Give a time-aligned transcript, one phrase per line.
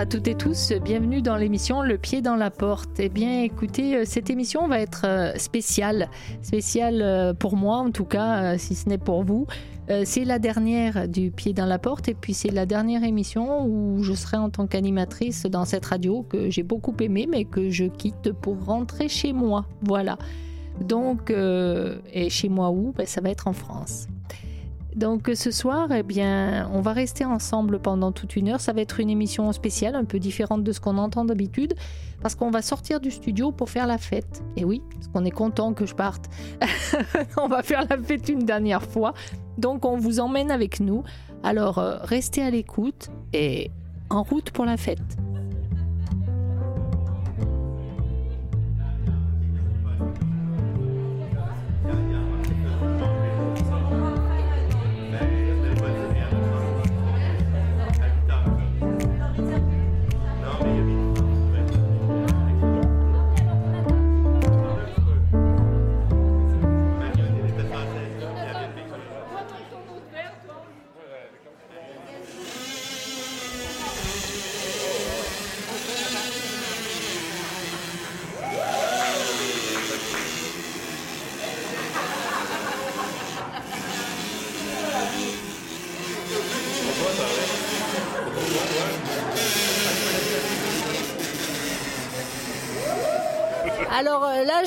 [0.00, 2.98] à toutes et tous, bienvenue dans l'émission Le pied dans la porte.
[2.98, 6.08] Eh bien écoutez, euh, cette émission va être euh, spéciale,
[6.40, 9.46] spéciale euh, pour moi en tout cas, si ce n'est pour vous.
[10.04, 14.02] C'est la dernière du pied dans la porte et puis c'est la dernière émission où
[14.02, 17.84] je serai en tant qu'animatrice dans cette radio que j'ai beaucoup aimée mais que je
[17.84, 19.66] quitte pour rentrer chez moi.
[19.82, 20.16] Voilà.
[20.80, 22.94] Donc, et chez moi où?
[22.96, 24.06] Ben, Ça va être en France.
[24.96, 28.60] Donc ce soir, eh bien, on va rester ensemble pendant toute une heure.
[28.60, 31.74] Ça va être une émission spéciale, un peu différente de ce qu'on entend d'habitude,
[32.20, 34.42] parce qu'on va sortir du studio pour faire la fête.
[34.56, 36.26] Et oui, parce qu'on est content que je parte.
[37.36, 39.14] on va faire la fête une dernière fois.
[39.58, 41.04] Donc on vous emmène avec nous.
[41.42, 43.70] Alors euh, restez à l'écoute et
[44.10, 44.98] en route pour la fête.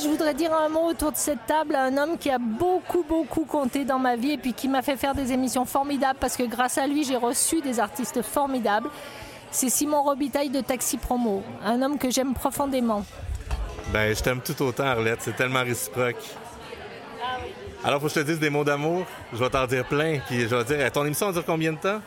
[0.02, 3.04] Je voudrais dire un mot autour de cette table à un homme qui a beaucoup,
[3.08, 6.36] beaucoup compté dans ma vie et puis qui m'a fait faire des émissions formidables parce
[6.36, 8.90] que grâce à lui, j'ai reçu des artistes formidables.
[9.52, 13.06] C'est Simon Robitaille de Taxi Promo, un homme que j'aime profondément.
[13.92, 15.22] Ben, je t'aime tout autant, Arlette.
[15.22, 16.24] C'est tellement réciproque.
[17.84, 19.06] Alors, faut que je te dise des mots d'amour.
[19.32, 20.20] Je vais t'en dire plein.
[20.28, 22.02] Puis je vais dire, ton émission va durer combien de temps?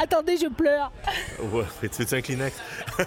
[0.00, 0.92] Attendez, je pleure.
[1.52, 2.56] Ouais, tu un Kleenex?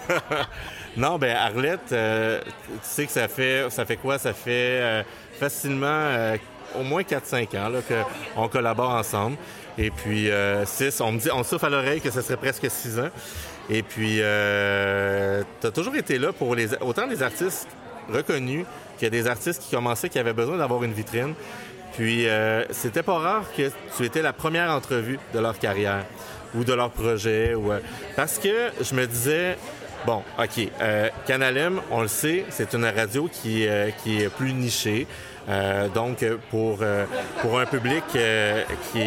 [0.96, 4.18] Non, ben Arlette, euh, tu sais que ça fait ça fait quoi?
[4.18, 5.02] Ça fait euh,
[5.38, 6.36] facilement euh,
[6.74, 7.80] au moins 4-5 ans
[8.34, 9.36] qu'on collabore ensemble.
[9.78, 10.28] Et puis
[10.64, 13.08] 6, on me dit, on souffle à l'oreille que ce serait presque 6 ans.
[13.70, 14.22] Et puis tu
[15.66, 17.68] as toujours été là pour les autant des artistes
[18.12, 18.66] reconnus
[18.98, 21.34] qu'il y a des artistes qui commençaient qui avaient besoin d'avoir une vitrine.
[21.94, 22.26] Puis
[22.70, 26.04] c'était pas rare que tu étais la première entrevue de leur carrière
[26.54, 27.54] ou de leur projet.
[27.54, 27.72] Ou,
[28.16, 29.56] parce que je me disais,
[30.06, 30.68] Bon, OK.
[30.80, 35.06] Euh, Canalem, on le sait, c'est une radio qui, euh, qui est plus nichée.
[35.48, 37.04] Euh, donc, pour, euh,
[37.42, 38.98] pour un public qui, est, qui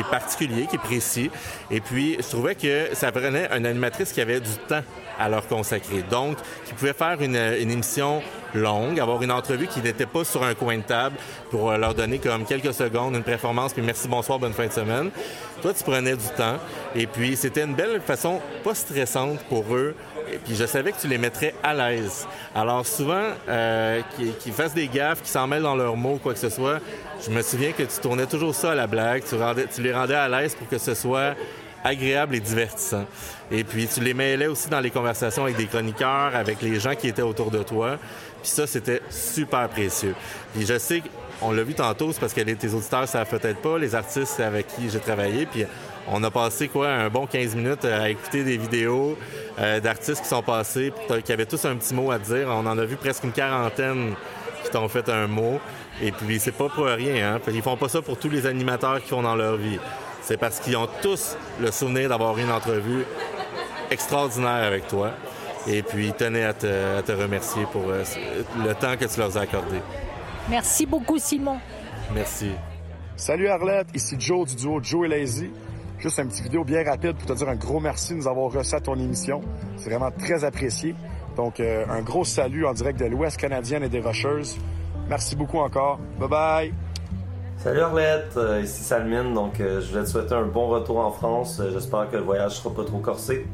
[0.00, 1.30] est particulier, qui est précis.
[1.70, 4.82] Et puis, je trouvais que ça prenait une animatrice qui avait du temps
[5.18, 6.02] à leur consacrer.
[6.10, 8.22] Donc, qui pouvait faire une, une émission
[8.54, 11.16] longue, avoir une entrevue qui n'était pas sur un coin de table
[11.50, 15.10] pour leur donner comme quelques secondes, une performance, puis merci, bonsoir, bonne fin de semaine.
[15.62, 16.58] Toi, tu prenais du temps.
[16.94, 19.94] Et puis, c'était une belle façon, pas stressante pour eux,
[20.32, 22.26] et puis je savais que tu les mettrais à l'aise.
[22.54, 24.00] Alors souvent, euh,
[24.40, 26.80] qu'ils fassent des gaffes, qu'ils s'en mêlent dans leurs mots, quoi que ce soit,
[27.24, 29.36] je me souviens que tu tournais toujours ça à la blague, tu,
[29.74, 31.34] tu les rendais à l'aise pour que ce soit
[31.84, 33.04] agréable et divertissant.
[33.50, 36.94] Et puis tu les mêlais aussi dans les conversations avec des chroniqueurs, avec les gens
[36.94, 37.98] qui étaient autour de toi.
[38.44, 40.14] Puis ça, c'était super précieux.
[40.52, 41.02] Puis je sais
[41.40, 44.66] on l'a vu tantôt, c'est parce que tes auditeurs savent peut-être pas, les artistes avec
[44.68, 45.46] qui j'ai travaillé.
[45.46, 45.64] Puis
[46.10, 49.16] on a passé quoi un bon 15 minutes à écouter des vidéos
[49.58, 50.92] euh, d'artistes qui sont passés,
[51.24, 52.48] qui avaient tous un petit mot à dire.
[52.50, 54.14] On en a vu presque une quarantaine
[54.62, 55.58] qui t'ont fait un mot.
[56.02, 57.34] Et puis c'est pas pour rien.
[57.34, 57.40] Hein?
[57.48, 59.78] Ils font pas ça pour tous les animateurs qui font dans leur vie.
[60.20, 63.04] C'est parce qu'ils ont tous le souvenir d'avoir une entrevue
[63.90, 65.12] extraordinaire avec toi.
[65.66, 68.02] Et puis ils tenaient à te, remercier pour euh,
[68.64, 69.78] le temps que tu leur as accordé.
[70.48, 71.58] Merci beaucoup, Simon.
[72.12, 72.50] Merci.
[73.16, 75.50] Salut Arlette, ici Joe du duo Joe et Lazy.
[75.98, 78.52] Juste un petit vidéo bien rapide pour te dire un gros merci de nous avoir
[78.52, 79.40] reçu à ton émission.
[79.76, 80.94] C'est vraiment très apprécié.
[81.36, 84.58] Donc, euh, un gros salut en direct de l'Ouest canadienne et des Rocheuses.
[85.08, 85.98] Merci beaucoup encore.
[86.18, 86.74] Bye bye.
[87.56, 89.32] Salut Arlette, euh, ici Salmine.
[89.32, 91.62] Donc, euh, je voulais te souhaiter un bon retour en France.
[91.72, 93.46] J'espère que le voyage sera pas trop corsé.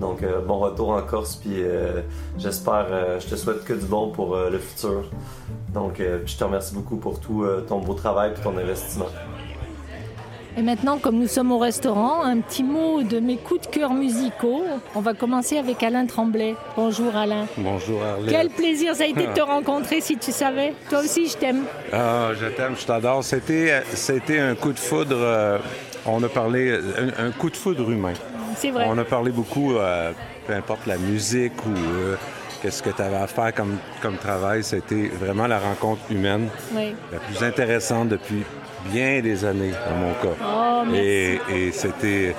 [0.00, 1.62] Donc, bon retour en Corse, puis
[2.38, 2.86] j'espère,
[3.20, 5.04] je te souhaite que du bon pour le futur.
[5.74, 9.06] Donc, je te remercie beaucoup pour tout ton beau travail et ton investissement.
[10.56, 13.94] Et maintenant, comme nous sommes au restaurant, un petit mot de mes coups de cœur
[13.94, 14.62] musicaux.
[14.96, 16.56] On va commencer avec Alain Tremblay.
[16.76, 17.46] Bonjour Alain.
[17.56, 18.30] Bonjour Arlette.
[18.30, 20.74] Quel plaisir ça a été de te rencontrer si tu savais.
[20.88, 21.62] Toi aussi, je t'aime.
[21.92, 23.22] Ah, je t'aime, je t'adore.
[23.22, 25.60] C'était, c'était un coup de foudre.
[26.06, 26.78] Euh, on a parlé,
[27.18, 28.14] un, coup de foudre humain.
[28.56, 28.86] C'est vrai.
[28.88, 30.12] On a parlé beaucoup, euh,
[30.46, 32.16] peu importe la musique ou euh,
[32.62, 34.64] qu'est-ce que tu avais à faire comme, comme travail.
[34.64, 38.44] C'était vraiment la rencontre humaine la plus intéressante depuis
[38.86, 40.36] bien des années, dans mon cas.
[40.42, 42.34] Oh, et, et c'était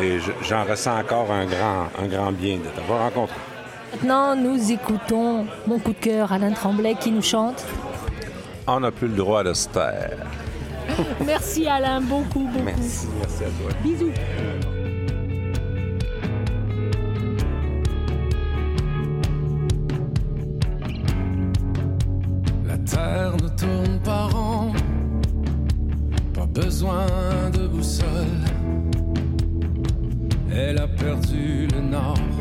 [0.00, 3.36] et j'en ressens encore un grand, un grand bien de t'avoir rencontré.
[3.92, 7.64] Maintenant, nous écoutons mon coup de cœur, Alain Tremblay, qui nous chante.
[8.66, 10.16] On n'a plus le droit de se taire.
[11.26, 12.64] merci Alain, beaucoup, beaucoup.
[12.64, 13.70] Merci, merci à toi.
[13.82, 14.12] Bisous.
[22.66, 24.72] La terre ne tourne pas rond,
[26.34, 27.06] pas besoin
[27.52, 28.06] de boussole.
[30.54, 32.31] Elle a perdu le nord.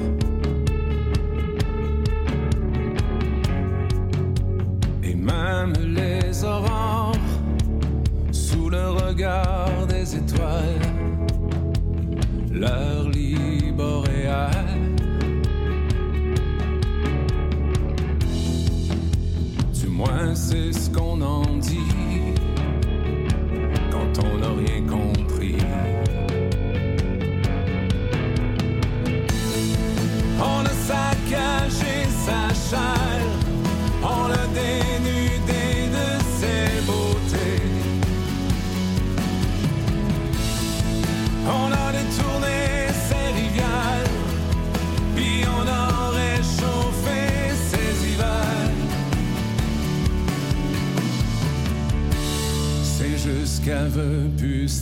[12.62, 12.91] Leur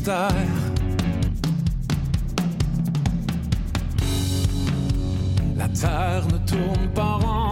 [0.10, 0.28] La
[5.80, 7.49] terre ne tourne pas rond.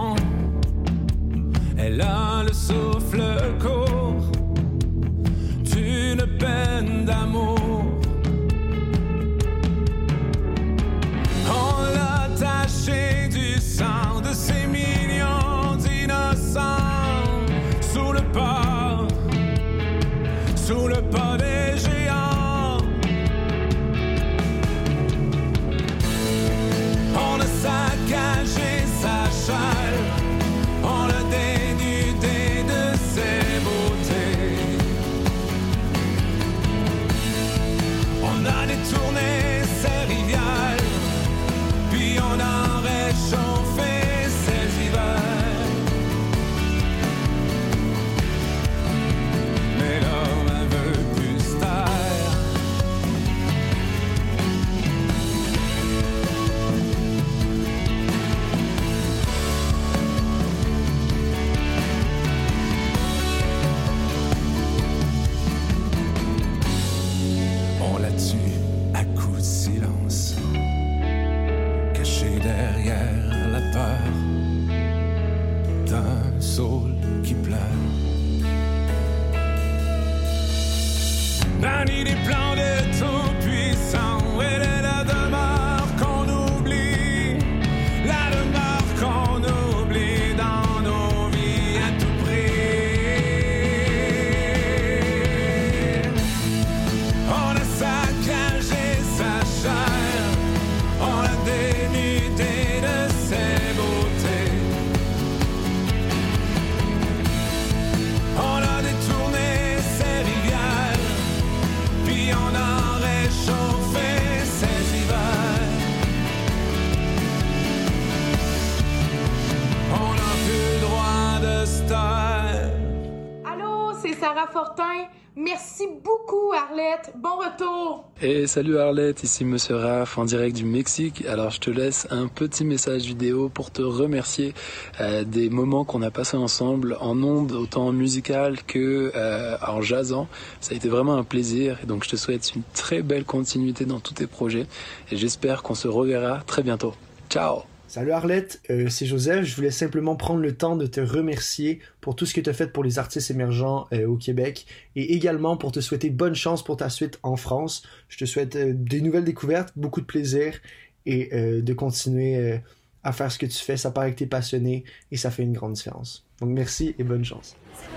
[124.00, 125.06] C'est Sarah Fortin.
[125.36, 127.12] Merci beaucoup, Arlette.
[127.16, 128.04] Bon retour.
[128.20, 131.24] Et salut Arlette, ici Monsieur Raph en direct du Mexique.
[131.26, 134.52] Alors je te laisse un petit message vidéo pour te remercier
[135.00, 140.28] euh, des moments qu'on a passés ensemble en ondes, autant musicales que euh, en jasant.
[140.60, 143.84] Ça a été vraiment un plaisir et donc je te souhaite une très belle continuité
[143.84, 144.66] dans tous tes projets
[145.12, 146.94] et j'espère qu'on se reverra très bientôt.
[147.30, 149.46] Ciao Salut Arlette, euh, c'est Joseph.
[149.46, 152.52] Je voulais simplement prendre le temps de te remercier pour tout ce que tu as
[152.52, 156.62] fait pour les artistes émergents euh, au Québec et également pour te souhaiter bonne chance
[156.62, 157.82] pour ta suite en France.
[158.10, 160.60] Je te souhaite euh, des nouvelles découvertes, beaucoup de plaisir
[161.06, 162.60] et de continuer
[163.02, 163.78] à faire ce que tu fais.
[163.78, 166.26] Ça paraît que tu es passionné et ça fait une grande différence.
[166.42, 167.56] Donc merci et bonne chance.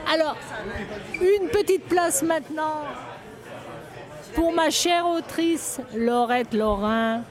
[0.10, 0.38] Alors,
[1.15, 2.86] une petite place maintenant
[4.33, 7.25] pour ma chère autrice Laurette Laurin.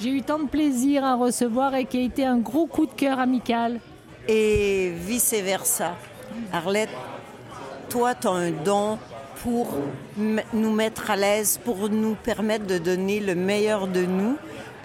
[0.00, 2.92] J'ai eu tant de plaisir à recevoir et qui a été un gros coup de
[2.92, 3.80] cœur amical.
[4.28, 5.96] et vice-versa.
[6.52, 6.88] Arlette,
[7.90, 8.98] toi, tu as un don
[9.42, 9.68] pour
[10.16, 14.36] nous mettre à l'aise, pour nous permettre de donner le meilleur de nous.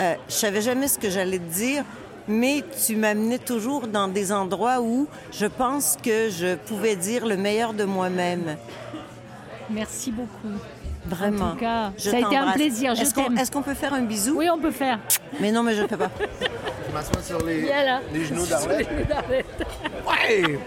[0.02, 1.84] Euh, je savais jamais ce que j'allais te dire,
[2.28, 7.38] mais tu m'amenais toujours dans des endroits où je pense que je pouvais dire le
[7.38, 8.58] meilleur de moi-même.
[9.70, 10.60] Merci beaucoup.
[11.06, 11.46] Vraiment.
[11.46, 12.92] En tout cas, Je ça a été un plaisir.
[12.92, 15.00] Est-ce qu'on peut faire un bisou Oui, on peut faire.
[15.40, 16.12] Mais non, mais je ne peux pas.
[16.88, 18.00] Je m'assois sur les, Viens là.
[18.14, 18.90] les genoux d'Arlette.
[20.08, 20.60] Ouais!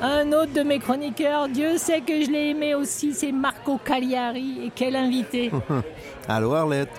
[0.00, 4.66] Un autre de mes chroniqueurs, Dieu sait que je l'ai aimé aussi, c'est Marco Cagliari.
[4.66, 5.50] Et quel invité.
[6.28, 6.92] Allô Arlette.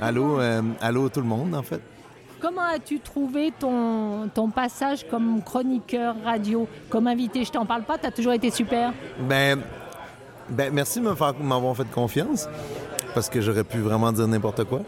[0.00, 1.80] Allô, euh, allô tout le monde en fait.
[2.40, 7.44] Comment as-tu trouvé ton, ton passage comme chroniqueur radio, comme invité?
[7.44, 8.92] Je t'en parle pas, t'as toujours été super.
[9.28, 9.60] Ben,
[10.50, 11.04] ben merci de
[11.42, 12.48] m'avoir fait confiance
[13.14, 14.80] parce que j'aurais pu vraiment dire n'importe quoi.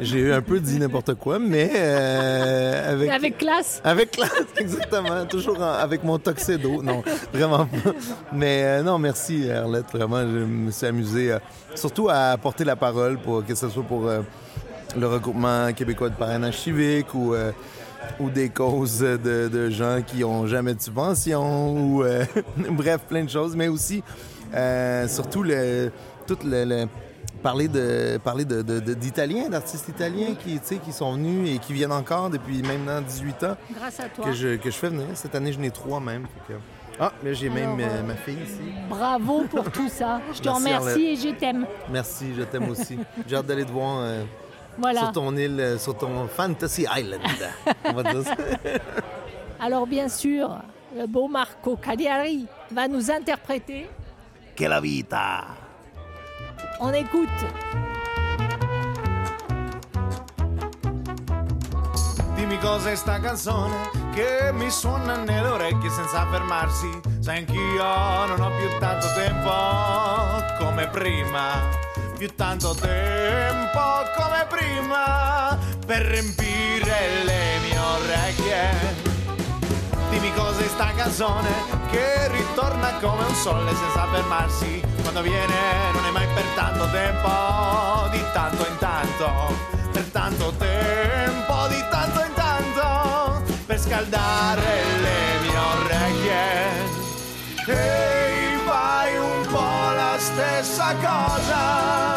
[0.00, 3.80] J'ai eu un peu dit n'importe quoi, mais euh, avec Avec classe.
[3.84, 5.24] Avec classe, exactement.
[5.26, 6.82] Toujours en- avec mon tuxedo.
[6.82, 7.02] Non,
[7.34, 7.90] vraiment pas.
[8.32, 9.86] Mais euh, non, merci Arlette.
[9.92, 11.32] Vraiment, je me suis amusé.
[11.32, 11.38] euh,
[11.74, 14.08] surtout à porter la parole, pour que ce soit pour
[14.98, 17.34] le regroupement québécois de parrainage civique ou,
[18.20, 22.24] ou des causes de, de gens qui ont jamais de subvention ou euh,
[22.70, 23.54] bref, plein de choses.
[23.54, 24.02] Mais aussi,
[24.54, 25.90] euh, surtout, le,
[26.26, 26.64] tout le...
[26.64, 26.86] le-
[27.42, 28.62] parler de parler de,
[28.94, 33.56] d'Italiens, d'artistes italiens qui, qui sont venus et qui viennent encore depuis maintenant 18 ans
[33.78, 34.24] Grâce à toi.
[34.24, 35.06] que je, que je fais venir.
[35.14, 36.26] Cette année, je n'ai trois même.
[36.48, 36.54] que-
[36.98, 38.72] Ah, là, j'ai même euh, euh, ma fille ici.
[38.88, 40.20] Bravo pour tout ça.
[40.34, 41.66] Je te Merci, remercie et je t'aime.
[41.92, 42.98] Merci, je t'aime aussi.
[43.28, 44.24] J'ai hâte d'aller te voir euh,
[44.78, 45.00] Voilà.
[45.00, 47.20] sur ton île, sur ton Fantasy Island.
[47.84, 48.34] On va dire ça.
[49.60, 50.56] Alors bien sûr,
[50.98, 53.88] le beau Marco Cagliari va nous interpréter.
[54.56, 55.54] Que la vita!
[56.80, 57.46] On écoute.
[62.34, 66.88] Dimmi cos'è sta canzone che mi suona nelle orecchie senza fermarsi.
[67.20, 69.52] Sai anch'io non ho più tanto tempo
[70.58, 71.60] come prima,
[72.16, 73.80] più tanto tempo
[74.16, 79.05] come prima per riempire le mie orecchie.
[80.26, 81.48] Dimmi cos'è sta canzone
[81.88, 84.82] che ritorna come un sole senza fermarsi.
[85.02, 89.30] Quando viene non è mai per tanto tempo, di tanto in tanto,
[89.92, 96.54] per tanto tempo, di tanto in tanto, per scaldare le mie orecchie.
[97.66, 102.16] Ehi, fai un po' la stessa cosa,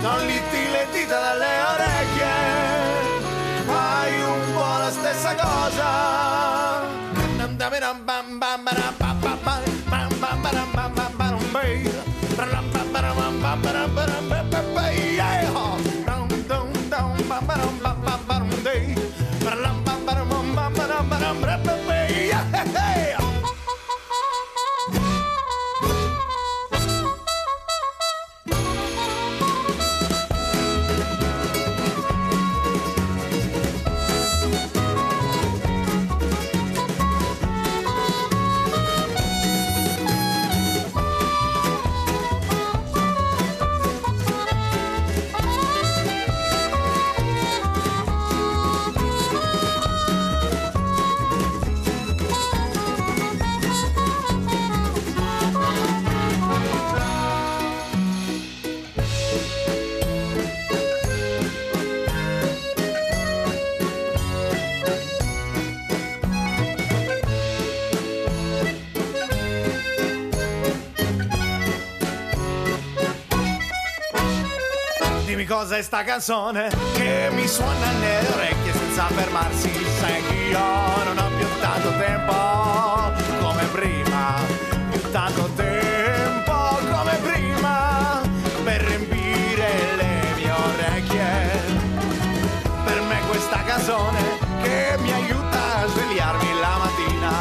[0.00, 1.89] non liti le dita dalle orecchie,
[21.40, 21.79] siempre
[75.70, 79.70] Dimmi cosa è sta canzone che mi suona nelle orecchie senza fermarsi.
[80.00, 80.58] Sai che io
[81.04, 82.34] non ho più tanto tempo
[83.40, 84.34] come prima,
[84.90, 86.52] più tanto tempo
[86.90, 88.20] come prima
[88.64, 91.62] per riempire le mie orecchie.
[92.84, 97.32] Per me questa canzone che mi aiuta a svegliarmi la mattina.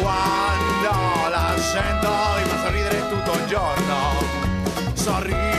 [0.00, 3.94] Quando la sento mi fa sorridere tutto il giorno.
[4.94, 5.55] Sorridere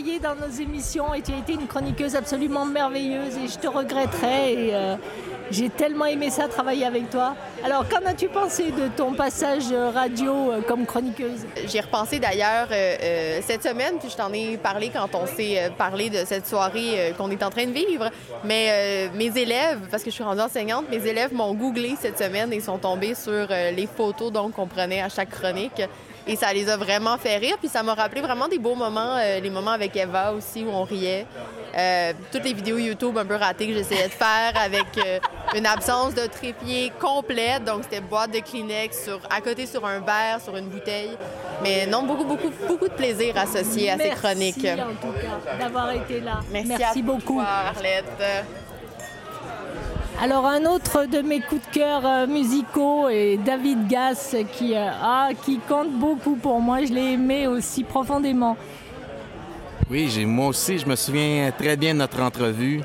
[0.00, 4.52] dans nos émissions et tu as été une chroniqueuse absolument merveilleuse et je te regretterai.
[4.52, 4.96] Et, euh,
[5.50, 7.34] j'ai tellement aimé ça, travailler avec toi.
[7.64, 11.40] Alors, qu'en as-tu pensé de ton passage radio euh, comme chroniqueuse?
[11.66, 15.58] J'y repensé d'ailleurs euh, euh, cette semaine, puis je t'en ai parlé quand on s'est
[15.58, 18.10] euh, parlé de cette soirée euh, qu'on est en train de vivre.
[18.44, 22.18] Mais euh, mes élèves, parce que je suis rendue enseignante, mes élèves m'ont googlé cette
[22.18, 25.82] semaine et sont tombés sur euh, les photos qu'on prenait à chaque chronique.
[26.30, 27.56] Et ça les a vraiment fait rire.
[27.58, 30.70] Puis ça m'a rappelé vraiment des beaux moments, euh, les moments avec Eva aussi où
[30.70, 31.26] on riait.
[31.76, 35.18] Euh, toutes les vidéos YouTube un peu ratées que j'essayais de faire avec euh,
[35.56, 37.64] une absence de trépied complète.
[37.64, 41.16] Donc c'était boîte de Kleenex sur, à côté sur un verre, sur une bouteille.
[41.64, 44.68] Mais non, beaucoup, beaucoup, beaucoup de plaisir associé à ces Merci, chroniques.
[44.68, 46.40] en tout cas, d'avoir été là.
[46.52, 47.34] Merci, Merci à beaucoup.
[47.34, 47.44] toi,
[47.74, 48.22] Arlette.
[50.22, 54.90] Alors un autre de mes coups de cœur euh, musicaux est David Gass qui, euh,
[55.02, 56.84] ah, qui compte beaucoup pour moi.
[56.84, 58.54] Je l'ai aimé aussi profondément.
[59.88, 62.82] Oui, j'ai, moi aussi, je me souviens très bien de notre entrevue.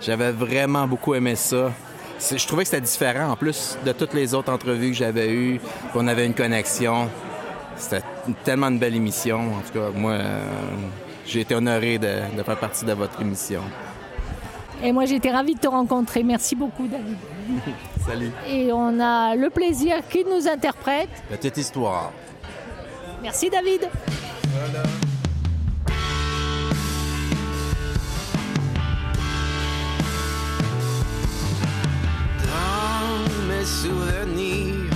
[0.00, 1.72] J'avais vraiment beaucoup aimé ça.
[2.20, 5.60] Je trouvais que c'était différent en plus de toutes les autres entrevues que j'avais eues.
[5.92, 7.08] On avait une connexion.
[7.76, 8.04] C'était
[8.44, 9.40] tellement une belle émission.
[9.40, 10.40] En tout cas, moi, euh,
[11.26, 13.62] j'ai été honoré de faire partie de votre émission.
[14.82, 16.22] Et moi j'étais ravie de te rencontrer.
[16.22, 17.16] Merci beaucoup David.
[18.06, 18.30] Salut.
[18.48, 21.08] Et on a le plaisir qu'il nous interprète.
[21.28, 22.12] Petite histoire.
[23.22, 23.88] Merci David.
[32.44, 34.90] Dans mes souvenirs,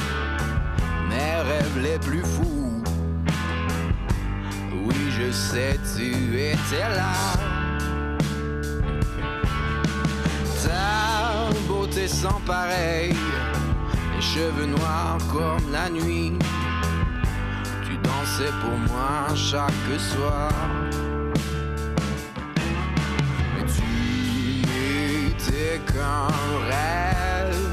[1.08, 2.82] mes rêves les plus fous.
[4.84, 7.69] Oui, je sais, tu étais là.
[10.62, 13.14] Ta beauté sans pareil,
[14.14, 16.34] les cheveux noirs comme la nuit.
[17.86, 20.52] Tu dansais pour moi chaque soir.
[23.56, 26.28] Mais tu n'étais qu'un
[26.68, 27.66] rêve,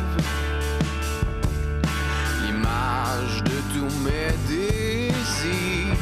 [2.45, 5.97] l'image de tous mes désirs,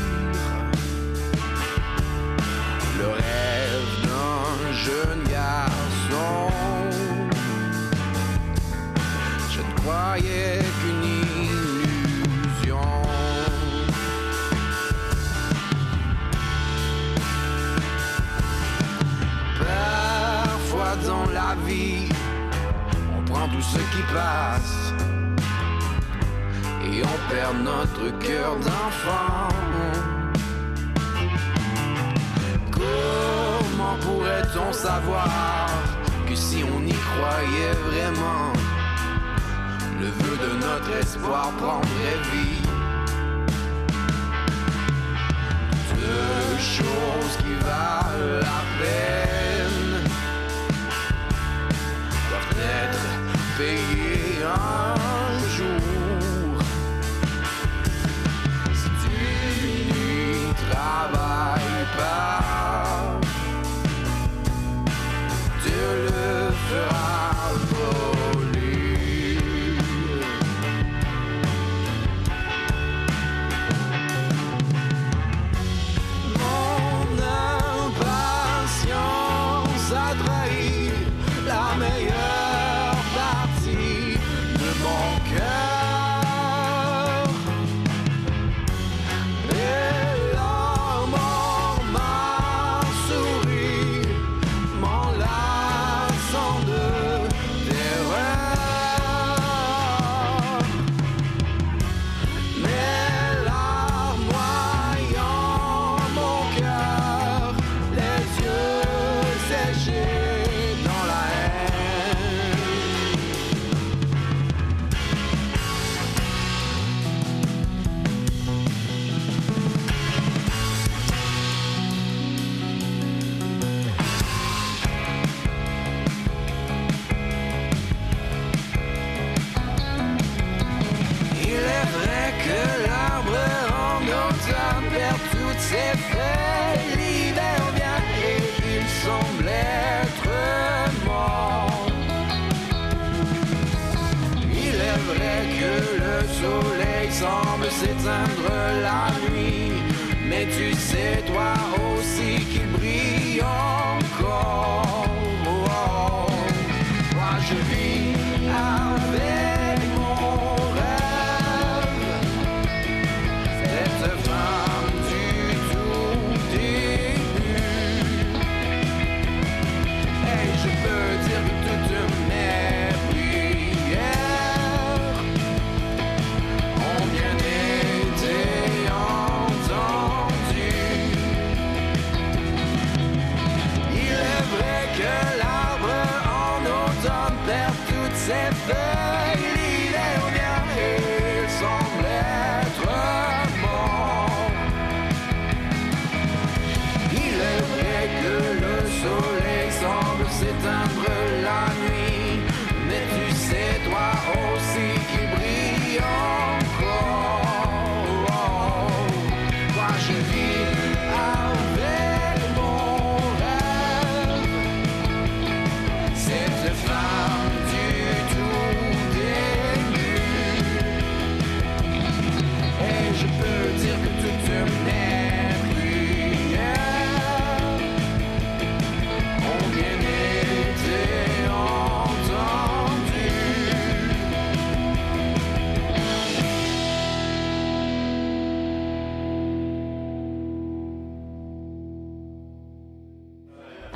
[3.00, 5.25] le rêve d'un jeune
[10.22, 12.78] qu'une illusion.
[19.60, 22.08] Parfois dans la vie,
[23.18, 24.94] on prend tout ce qui passe
[26.84, 29.50] et on perd notre cœur d'enfant.
[32.72, 35.68] Comment pourrait-on savoir
[36.28, 38.54] que si on y croyait vraiment,
[40.00, 42.62] le vœu de notre espoir prendrait vie?
[45.96, 50.04] Deux choses qui valent la peine
[52.30, 53.06] doivent être
[53.58, 54.05] payées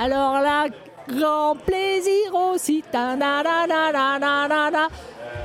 [0.02, 0.68] Alors là,
[1.10, 2.84] grand plaisir aussi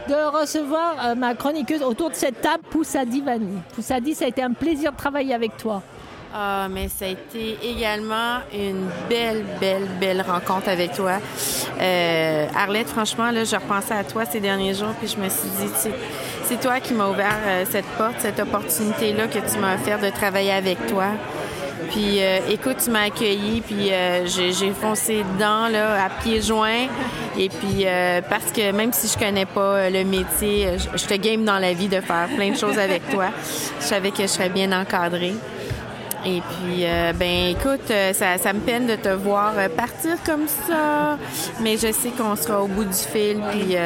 [0.08, 3.58] de recevoir euh, ma chroniqueuse autour de cette table, Poussadi Vani.
[3.74, 5.82] Poussadi, ça a été un plaisir de travailler avec toi.
[6.36, 11.12] Ah, mais ça a été également une belle, belle, belle rencontre avec toi.
[11.80, 15.48] Euh, Arlette, franchement, là, je repensais à toi ces derniers jours, puis je me suis
[15.48, 15.94] dit, c'est-
[16.44, 20.10] c'est toi qui m'as ouvert euh, cette porte, cette opportunité-là que tu m'as offert de
[20.10, 21.06] travailler avec toi.
[21.90, 26.86] Puis, euh, écoute, tu m'as accueilli, puis euh, j'ai foncé dedans là, à pieds joints.
[27.38, 31.06] Et puis, euh, parce que même si je connais pas euh, le métier, je je
[31.06, 33.26] te game dans la vie de faire plein de choses avec toi.
[33.80, 35.34] Je savais que je serais bien encadrée.
[36.24, 36.86] Et puis,
[37.18, 41.18] ben écoute, ça, ça me peine de te voir partir comme ça,
[41.60, 43.42] mais je sais qu'on sera au bout du fil.
[43.50, 43.76] Puis,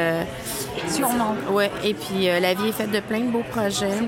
[0.87, 1.35] Sûrement.
[1.51, 3.99] Ouais, et puis la vie est faite de plein de beaux projets.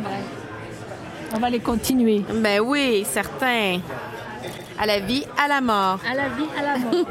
[1.34, 2.24] On va les continuer.
[2.34, 3.80] Ben oui, certain.
[4.80, 6.00] À la vie, à la mort.
[6.10, 7.06] À la vie, à la mort.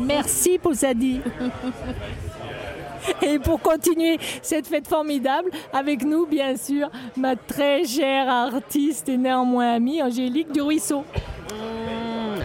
[0.00, 1.20] Merci Poussadi.
[3.22, 9.18] Et pour continuer cette fête formidable, avec nous, bien sûr, ma très chère artiste et
[9.18, 11.04] néanmoins amie, Angélique du Ruisseau.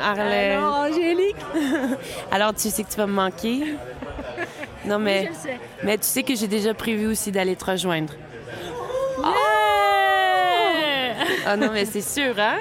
[0.03, 0.57] Arlette.
[0.57, 1.35] Alors, Angélique?
[2.31, 3.75] Alors, tu sais que tu vas me manquer?
[4.85, 5.59] Non, mais, Oui, je le sais.
[5.83, 8.13] mais tu sais que j'ai déjà prévu aussi d'aller te rejoindre.
[11.45, 12.57] Ah non, mais c'est sûr, hein?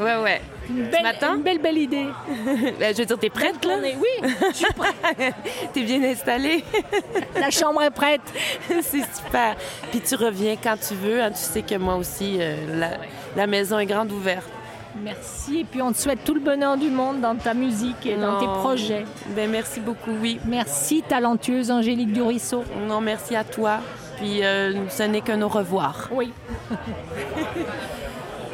[0.00, 0.40] Ouais, ouais.
[0.68, 1.36] Une m'attends?
[1.36, 2.06] Une belle, belle idée.
[2.78, 3.76] Ben, je veux dire, t'es prête, là?
[3.82, 5.34] Oui, je suis prête.
[5.72, 6.64] T'es bien installée?
[7.40, 8.20] La chambre est prête.
[8.82, 9.54] c'est super.
[9.90, 11.22] Puis tu reviens quand tu veux.
[11.22, 11.30] hein.
[11.30, 12.90] Tu sais que moi aussi, euh, la,
[13.36, 14.48] la maison est grande ouverte.
[15.02, 15.60] Merci.
[15.60, 18.38] Et puis on te souhaite tout le bonheur du monde dans ta musique et dans
[18.40, 19.04] tes projets.
[19.36, 20.40] Ben, merci beaucoup, oui.
[20.46, 22.64] Merci, talentueuse Angélique du Ruisseau.
[22.88, 23.78] Non, merci à toi.
[24.16, 26.08] Puis euh, ce n'est qu'un au revoir.
[26.10, 26.32] Oui.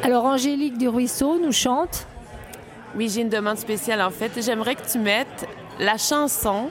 [0.03, 2.07] Alors Angélique du Ruisseau nous chante.
[2.95, 4.31] Oui, j'ai une demande spéciale en fait.
[4.41, 5.47] J'aimerais que tu mettes
[5.79, 6.69] la chanson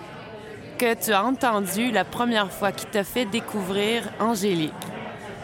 [0.76, 4.74] que tu as entendue la première fois qui t'a fait découvrir Angélique.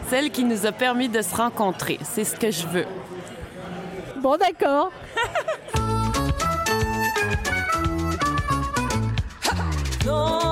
[0.07, 1.97] Celle qui nous a permis de se rencontrer.
[2.03, 2.85] C'est ce que je veux.
[4.21, 4.91] Bon d'accord.
[10.05, 10.48] Non,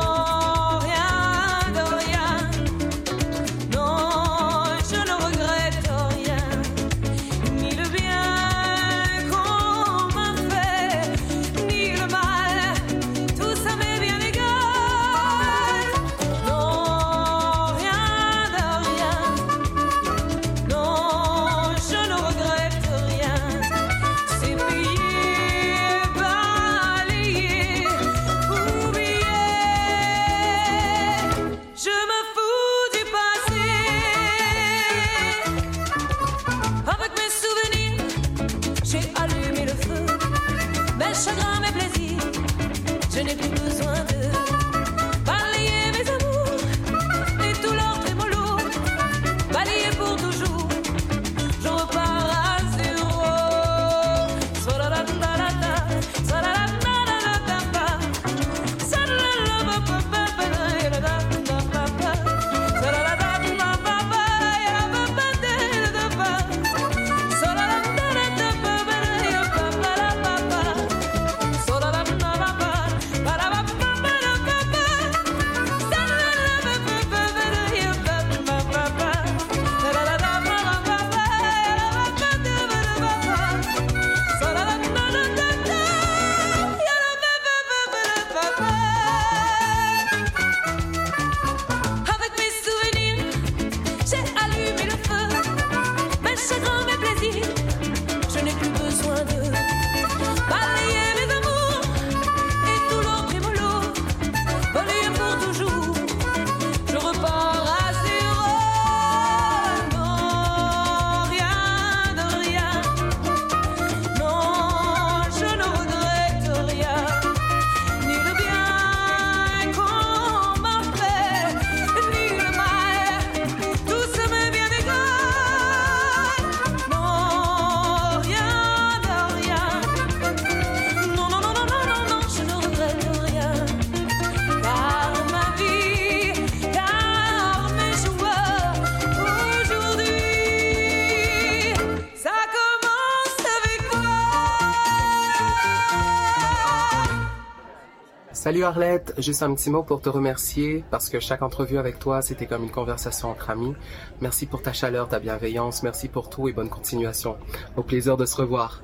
[148.48, 152.22] Salut Arlette, juste un petit mot pour te remercier parce que chaque entrevue avec toi,
[152.22, 153.74] c'était comme une conversation entre amis.
[154.22, 157.36] Merci pour ta chaleur, ta bienveillance, merci pour tout et bonne continuation.
[157.76, 158.82] Au plaisir de se revoir.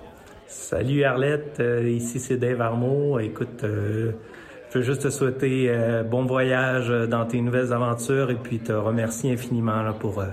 [0.48, 3.20] Salut Arlette, euh, ici c'est Dave Armo.
[3.20, 4.12] Écoute, euh,
[4.70, 8.74] je veux juste te souhaiter euh, bon voyage dans tes nouvelles aventures et puis te
[8.74, 10.28] remercier infiniment là, pour, euh,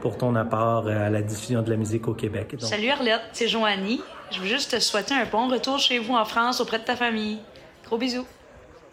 [0.00, 2.56] pour ton apport à la diffusion de la musique au Québec.
[2.58, 4.02] Donc, Salut Arlette, c'est Joanie.
[4.32, 6.96] Je veux juste te souhaiter un bon retour chez vous en France auprès de ta
[6.96, 7.38] famille.
[7.84, 8.26] Gros bisous.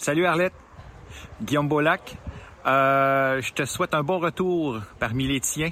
[0.01, 0.55] Salut Arlette,
[1.43, 2.17] Guillaume Beaulac.
[2.65, 5.69] Euh, je te souhaite un bon retour parmi les tiens.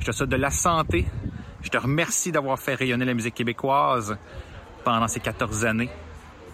[0.00, 1.06] Je te souhaite de la santé.
[1.62, 4.18] Je te remercie d'avoir fait rayonner la musique québécoise
[4.82, 5.90] pendant ces 14 années.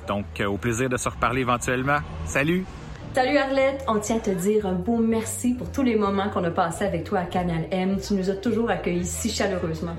[0.07, 2.01] Donc, euh, au plaisir de se reparler éventuellement.
[2.27, 2.67] Salut!
[3.15, 6.45] Salut Arlette, on tient à te dire un beau merci pour tous les moments qu'on
[6.45, 7.97] a passés avec toi à Canal M.
[8.07, 9.97] Tu nous as toujours accueillis si chaleureusement.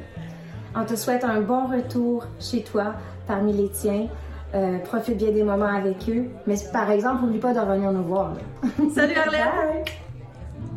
[0.76, 2.94] On te souhaite un bon retour chez toi,
[3.26, 4.10] parmi les tiens.
[4.56, 6.26] Euh, profite bien des moments avec eux.
[6.48, 8.34] Mais par exemple, n'oublie pas de revenir nous voir.
[8.96, 9.41] Salut Arlette!
[9.44, 9.94] Bye.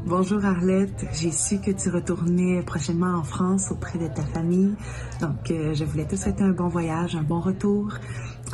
[0.04, 4.74] Bonjour Arlette, j'ai su que tu retournais prochainement en France auprès de ta famille.
[5.20, 7.92] Donc, euh, je voulais te souhaiter un bon voyage, un bon retour,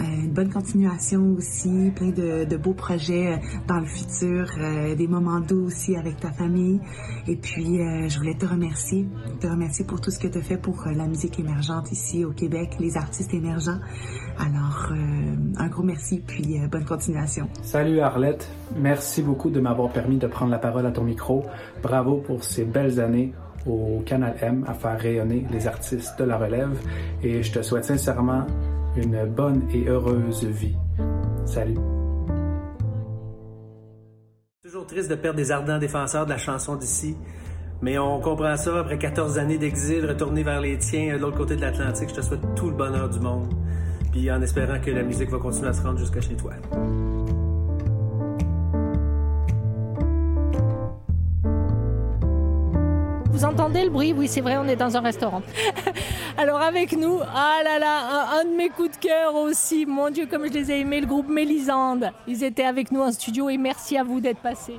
[0.03, 3.37] une bonne continuation aussi, plein de, beaux projets euh,
[3.69, 6.81] dans le futur, euh, des moments doux aussi avec ta famille.
[7.27, 9.07] Et puis, euh, je voulais te remercier,
[9.41, 12.25] te remercier pour tout ce que tu as fait pour euh, la musique émergente ici
[12.25, 13.79] au Québec, les artistes émergents.
[14.39, 17.49] Alors, euh, un gros merci, puis euh, bonne continuation.
[17.63, 21.45] Salut Arlette, merci beaucoup de m'avoir permis de prendre la parole à ton micro.
[21.83, 23.33] Bravo pour ces belles années
[23.67, 26.79] au Canal M à faire rayonner les artistes de la relève
[27.23, 28.47] et je te souhaite sincèrement
[28.97, 30.77] une bonne et heureuse vie.
[31.45, 31.79] Salut.
[34.63, 37.17] Toujours triste de perdre des ardents défenseurs de la chanson d'ici.
[37.83, 41.57] Mais on comprend ça, après 14 années d'exil, retourner vers les tiens de l'autre côté
[41.57, 43.53] de l'Atlantique, je te souhaite tout le bonheur du monde.
[44.13, 46.53] Puis en espérant que la musique va continuer à se rendre jusqu'à chez toi.
[53.35, 54.13] Vous entendez le bruit?
[54.13, 55.43] Oui, c'est vrai, on est dans un restaurant.
[56.39, 59.87] Alors avec nous, ah là là, un, un de mes coups de cœur aussi.
[59.87, 62.13] Mon Dieu, comme je les ai aimés, le groupe Mélisande.
[62.29, 64.79] Ils étaient avec nous en studio et merci à vous d'être passés.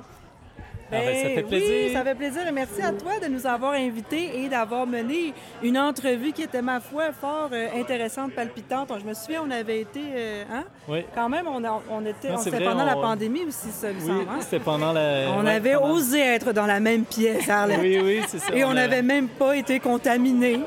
[0.92, 1.70] Ah ben, ça fait plaisir.
[1.88, 2.48] Oui, ça fait plaisir.
[2.48, 6.62] Et merci à toi de nous avoir invités et d'avoir mené une entrevue qui était,
[6.62, 8.90] ma foi, fort euh, intéressante, palpitante.
[9.02, 10.02] Je me souviens, on avait été...
[10.16, 10.64] euh, hein?
[10.88, 11.04] Oui.
[11.16, 12.30] Quand même, on, a- on était...
[12.30, 14.38] Non, on- vrai, pendant la pandémie aussi, ça, il Oui, semble, hein?
[14.42, 15.26] c'était pendant la.
[15.36, 17.80] On ouais, avait pendant- osé être dans la même pièce, Arlette.
[17.82, 18.54] Oui, oui, c'est ça.
[18.56, 20.60] Et on a- n'avait même pas été contaminés.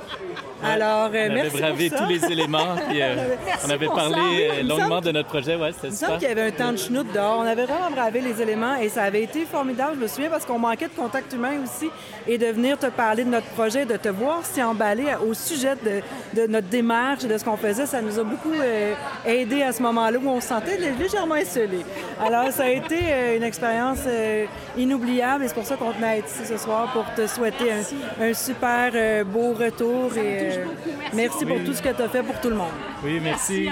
[0.61, 2.05] Alors, euh, on merci avait bravé pour ça.
[2.05, 3.15] tous les éléments, puis euh,
[3.65, 4.17] on avait parlé
[4.51, 5.55] euh, il longuement de notre projet.
[5.55, 6.19] Ouais, c'était Il me semble super.
[6.19, 7.39] qu'il y avait un temps de chenoute dehors.
[7.39, 10.08] On avait vraiment bravé les éléments et ça avait été formidable.
[10.09, 11.91] Je me souviens parce qu'on manquait de contact humain aussi
[12.27, 15.75] et de venir te parler de notre projet, de te voir s'y emballer au sujet
[15.85, 16.01] de,
[16.41, 17.85] de notre démarche et de ce qu'on faisait.
[17.85, 18.95] Ça nous a beaucoup euh,
[19.27, 21.85] aidé à ce moment-là où on se sentait lé- légèrement isolé.
[22.25, 24.47] Alors, ça a été euh, une expérience euh,
[24.79, 27.71] inoubliable et c'est pour ça qu'on tenait à être ici ce soir pour te souhaiter
[27.71, 30.65] un, un super euh, beau retour et euh,
[31.13, 31.65] merci pour Oui.
[31.65, 32.73] tout ce que tu as fait pour tout le monde.
[33.05, 33.69] Oui, merci.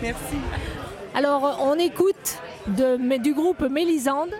[0.00, 0.36] Merci.
[1.16, 4.30] Alors on écoute de, mais du groupe Mélisande.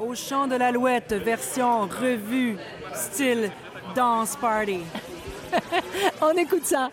[0.00, 2.56] Au chant de l'alouette, version revue,
[2.92, 3.50] style
[3.94, 4.80] dance party.
[6.20, 6.90] on écoute ça.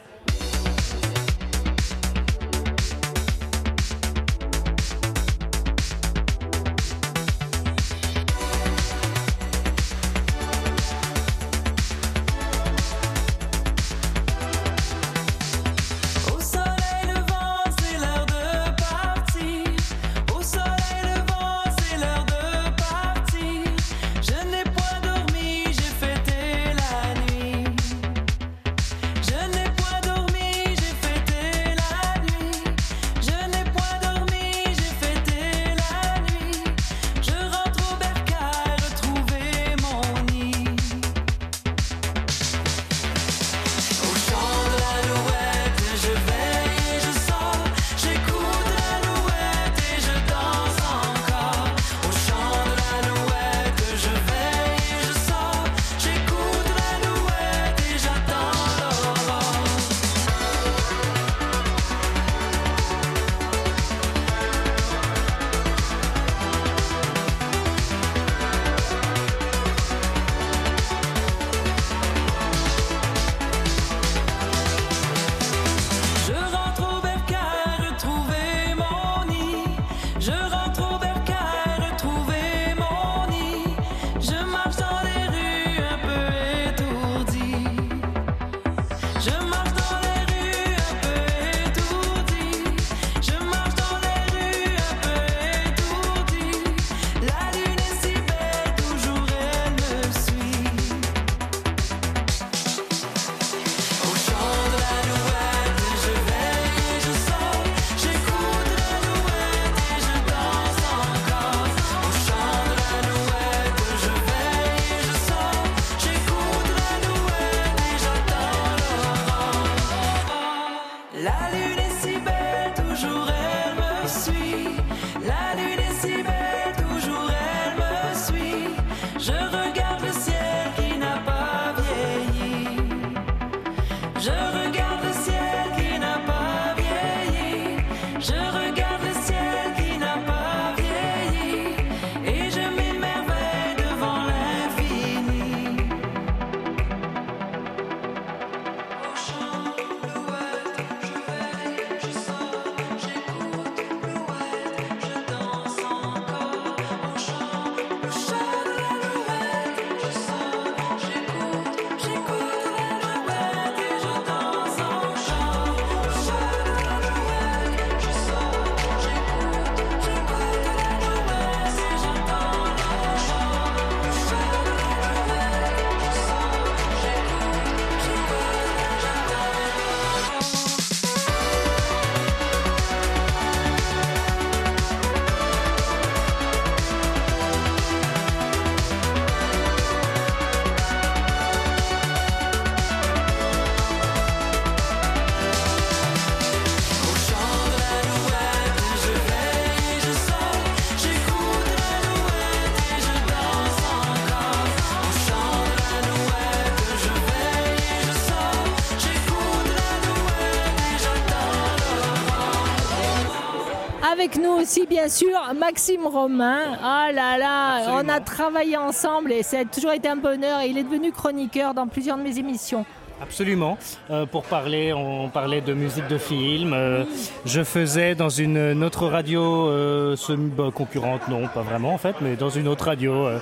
[214.72, 216.78] Aussi, bien sûr, Maxime Romain.
[216.82, 220.62] Ah là là, on a travaillé ensemble et ça a toujours été un bonheur.
[220.62, 222.86] Et il est devenu chroniqueur dans plusieurs de mes émissions.
[223.22, 223.78] Absolument.
[224.10, 226.72] Euh, pour parler, on parlait de musique de film.
[226.74, 227.04] Euh,
[227.46, 232.16] je faisais dans une, autre radio euh, semi- bah, concurrente, non, pas vraiment en fait,
[232.22, 233.40] mais dans une autre radio euh,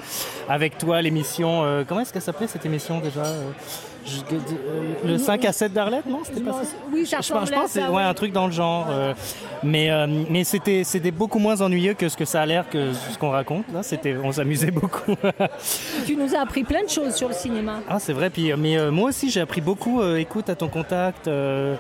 [0.50, 1.63] avec toi l'émission.
[1.63, 3.52] euh, comment est-ce qu'elle s'appelait cette émission déjà Euh, euh,
[5.06, 8.04] Le 5 à 7 d'Arlette, non C'était pas ça Oui, je, je pense c'est ouais,
[8.04, 8.88] un truc dans le genre.
[8.89, 9.13] euh,
[9.63, 12.93] mais euh, mais c'était c'était beaucoup moins ennuyeux que ce que ça a l'air que
[12.93, 13.65] ce qu'on raconte.
[13.74, 15.15] Là, c'était on s'amusait beaucoup.
[16.06, 17.80] Tu nous as appris plein de choses sur le cinéma.
[17.89, 18.30] Ah, c'est vrai.
[18.30, 20.02] Puis, euh, mais euh, moi aussi, j'ai appris beaucoup.
[20.02, 21.28] euh, écoute à ton contact.
[21.28, 21.76] euh,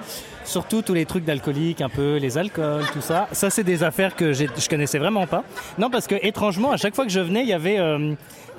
[0.45, 3.27] surtout tous les trucs d'alcoolique, un peu les alcools, tout ça.
[3.33, 5.43] Ça, c'est des affaires que je connaissais vraiment pas.
[5.77, 7.77] Non, parce que étrangement, à chaque fois que je venais, il y avait.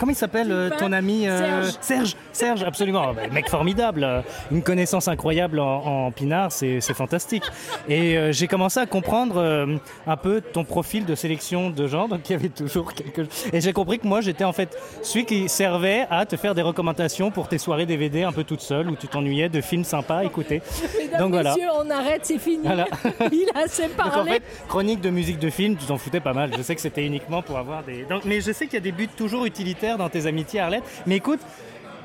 [0.01, 1.75] Comment il s'appelle euh, ton ami euh, Serge.
[1.81, 2.17] Serge.
[2.33, 3.03] Serge, absolument.
[3.11, 4.03] Ah, bah, mec formidable.
[4.03, 7.45] euh, Une connaissance incroyable en, en pinard, c'est fantastique.
[7.89, 9.69] Et euh, j'ai commencé à comprendre
[10.07, 12.09] un peu ton profil de sélection de gens.
[12.09, 13.47] Donc il y avait toujours quelque chose.
[13.53, 16.63] Et j'ai compris que moi, j'étais en fait celui qui servait à te faire des
[16.63, 20.19] recommandations pour tes soirées DVD un peu toute seule où tu t'ennuyais de films sympas
[20.19, 20.63] à écouter.
[20.99, 21.55] Mesdames, Donc voilà.
[21.55, 22.63] messieurs, on arrête, c'est fini.
[22.65, 22.87] Voilà.
[23.33, 26.33] il a assez Donc en fait, chronique de musique de film, tu t'en foutais pas
[26.33, 26.51] mal.
[26.57, 28.05] Je sais que c'était uniquement pour avoir des.
[28.05, 30.85] Donc, mais je sais qu'il y a des buts toujours utilitaires dans tes amitiés, Arlette.
[31.07, 31.41] Mais écoute,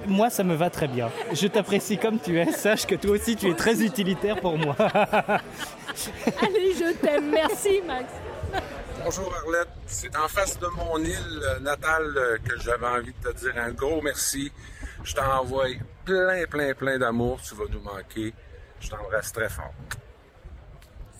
[0.08, 1.10] moi, ça me va très bien.
[1.34, 2.52] Je t'apprécie comme tu es.
[2.52, 4.76] Sache que toi aussi, tu es très utilitaire pour moi.
[4.80, 7.32] Allez, je t'aime.
[7.32, 8.06] Merci, Max.
[9.04, 13.54] Bonjour Arlette, c'est en face de mon île natale que j'avais envie de te dire
[13.58, 14.52] un gros merci.
[15.04, 15.68] Je t'envoie
[16.06, 18.34] plein, plein, plein d'amour, tu vas nous manquer.
[18.80, 19.74] Je t'embrasse très fort.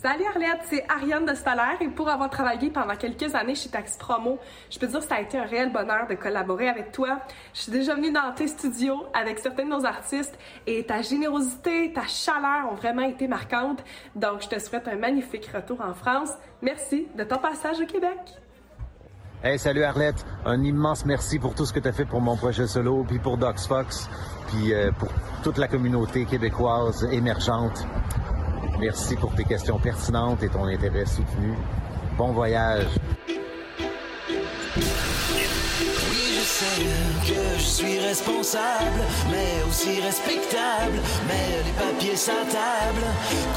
[0.08, 3.98] Salut Arlette, c'est Ariane de Staller et pour avoir travaillé pendant quelques années chez Taxi
[3.98, 4.38] Promo,
[4.70, 7.22] je peux dire que ça a été un réel bonheur de collaborer avec toi.
[7.56, 10.38] Je suis déjà venue dans tes studios avec certains de nos artistes
[10.68, 13.84] et ta générosité, ta chaleur ont vraiment été marquantes.
[14.16, 16.30] Donc je te souhaite un magnifique retour en France.
[16.62, 18.20] Merci de ton passage au Québec.
[19.44, 20.24] Hey, salut Arlette.
[20.46, 23.18] Un immense merci pour tout ce que tu as fait pour mon projet solo, puis
[23.18, 24.08] pour Docs Fox,
[24.50, 25.10] puis euh, pour
[25.42, 27.88] toute la communauté québécoise émergente.
[28.80, 31.54] Merci pour tes questions pertinentes et ton intérêt soutenu.
[32.18, 32.88] Bon voyage.
[37.66, 39.02] Je suis responsable,
[39.32, 40.98] mais aussi respectable.
[41.28, 43.06] Mais les papiers la table,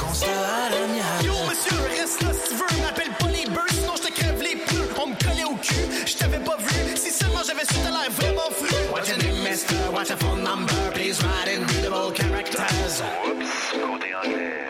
[0.00, 1.24] constat à l'amiable.
[1.24, 2.82] Yo, monsieur, reste là si tu veux.
[2.82, 3.44] M'appelle pas les
[3.74, 4.88] sinon je te crève les pneus.
[5.02, 5.74] On me collait au cul,
[6.06, 6.96] je t'avais pas vu.
[6.96, 8.68] Si seulement j'avais su, t'as l'air vraiment fru.
[8.92, 9.76] What's your name, mister?
[9.92, 10.74] What's your phone number?
[10.94, 13.02] Please write in readable characters.
[13.26, 14.68] Oups, côté anglais.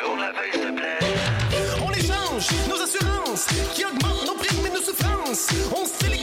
[0.00, 0.98] Tourne la page, s'il te plaît.
[1.84, 5.48] On échange nos assurances qui augmentent nos primes et nos souffrances.
[5.76, 6.22] On se fait les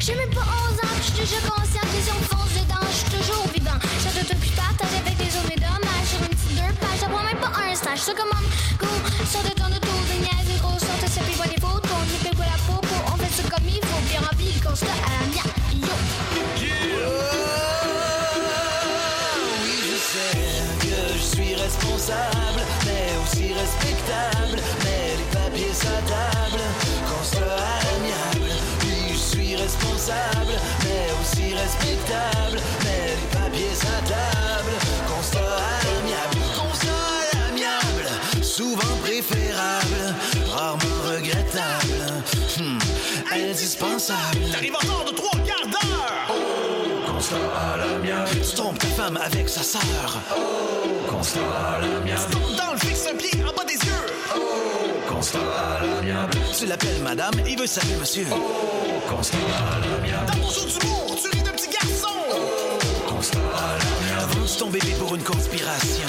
[0.00, 3.78] J'ai même pas 11 ans, je que si on fonce dedans, je suis toujours vivant.
[4.40, 6.08] Plus tard, t'arrives avec des hommes et dommages.
[6.08, 7.98] Sur une petite deux pages, j'apprends même pas un stage.
[7.98, 8.30] Ça comme
[8.78, 8.86] go,
[9.30, 9.59] sors de
[44.00, 44.50] indispensable.
[44.52, 46.36] T'arrives en retard de trois quarts d'heure.
[47.06, 48.30] Constat à l'amiable.
[48.30, 50.18] Tu trompes ta femme avec sa sœur.
[51.08, 52.20] Constat à l'amiable.
[52.30, 54.06] Tu tombes dans le fixe un pied en bas des yeux.
[55.08, 56.38] Constat à l'amiable.
[56.58, 58.26] Tu l'appelles madame, il veut saluer monsieur.
[59.08, 60.26] Constat à l'amiable.
[60.26, 62.14] Dans ton show d'humour, tu ris d'un petit garçon.
[63.06, 64.32] Constat à l'amiable.
[64.32, 66.08] Vends-tu ton bébé pour une conspiration?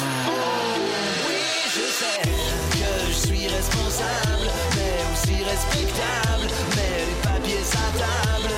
[1.28, 1.36] Oui,
[1.66, 6.48] je sais que je suis responsable, mais aussi respectable.
[6.76, 8.54] Mais à table.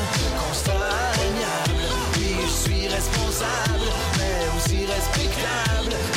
[2.17, 6.12] Oui, je suis responsable, mais aussi respectable.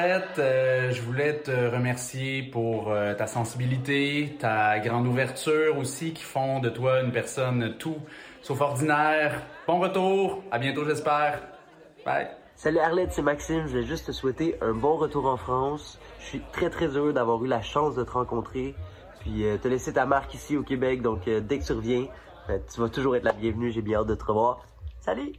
[0.00, 6.22] Arlette, euh, je voulais te remercier pour euh, ta sensibilité, ta grande ouverture aussi qui
[6.22, 7.98] font de toi une personne tout
[8.40, 9.42] sauf ordinaire.
[9.66, 11.42] Bon retour, à bientôt j'espère.
[12.06, 12.28] Bye.
[12.56, 13.64] Salut Arlette, c'est Maxime.
[13.66, 15.98] Je voulais juste te souhaiter un bon retour en France.
[16.18, 18.74] Je suis très très heureux d'avoir eu la chance de te rencontrer.
[19.20, 21.02] Puis euh, te laisser ta marque ici au Québec.
[21.02, 22.06] Donc euh, dès que tu reviens,
[22.48, 23.70] tu vas toujours être la bienvenue.
[23.70, 24.64] J'ai bien hâte de te revoir.
[25.00, 25.32] Salut!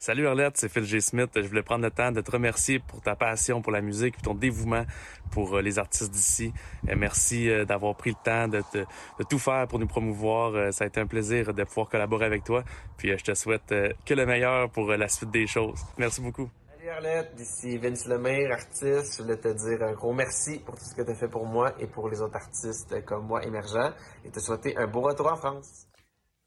[0.00, 1.00] Salut Arlette, c'est Phil G.
[1.00, 1.30] Smith.
[1.34, 4.22] Je voulais prendre le temps de te remercier pour ta passion pour la musique et
[4.22, 4.84] ton dévouement
[5.32, 6.52] pour euh, les artistes d'ici.
[6.88, 10.72] Euh, Merci euh, d'avoir pris le temps de, te- de tout faire pour nous promouvoir.
[10.72, 12.62] Ça a été un plaisir de pouvoir collaborer avec toi.
[12.96, 13.74] Puis je te souhaite
[14.06, 15.80] que le meilleur pour la suite des choses.
[15.96, 16.48] Merci beaucoup.
[16.76, 19.16] Salut Arlette, d'ici Vince Lemire, artiste.
[19.18, 21.44] Je voulais te dire un gros merci pour tout ce que tu as fait pour
[21.44, 23.90] moi et pour les autres artistes comme moi émergents
[24.24, 25.88] et te souhaiter un beau retour en France.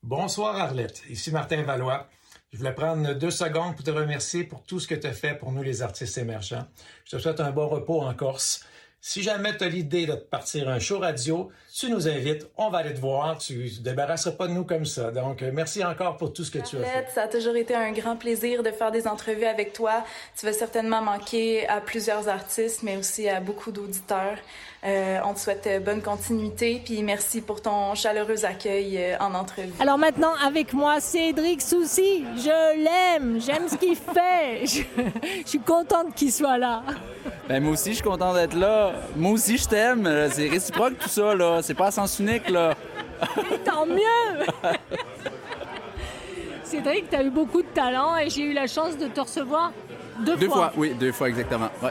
[0.01, 2.07] Bonsoir Arlette, ici Martin Valois.
[2.51, 5.35] Je voulais prendre deux secondes pour te remercier pour tout ce que tu as fait
[5.35, 6.67] pour nous les artistes émergents.
[7.05, 8.65] Je te souhaite un bon repos en Corse.
[8.99, 12.79] Si jamais tu as l'idée de partir un show radio, tu nous invites, on va
[12.79, 15.09] aller te voir, tu ne te débarrasseras pas de nous comme ça.
[15.11, 17.07] Donc, euh, merci encore pour tout ce que tu as fait.
[17.13, 20.03] Ça a toujours été un grand plaisir de faire des entrevues avec toi.
[20.37, 24.37] Tu vas certainement manquer à plusieurs artistes, mais aussi à beaucoup d'auditeurs.
[24.83, 29.71] Euh, on te souhaite euh, bonne continuité, puis merci pour ton chaleureux accueil en entrevue.
[29.79, 32.25] Alors maintenant, avec moi, Cédric Soucy.
[32.35, 34.65] Je l'aime, j'aime ce qu'il fait.
[34.65, 34.81] Je,
[35.43, 36.83] je suis contente qu'il soit là.
[37.47, 38.93] Ben moi aussi, je suis content d'être là.
[39.15, 40.09] Moi aussi, je t'aime.
[40.31, 41.60] C'est réciproque tout ça, là.
[41.61, 42.73] C'est pas à sens unique, là.
[43.65, 44.45] Tant mieux!
[46.63, 49.71] Cédric, tu as eu beaucoup de talent et j'ai eu la chance de te recevoir
[50.25, 51.69] deux, Deux fois, oui, deux fois exactement.
[51.81, 51.89] Ouais.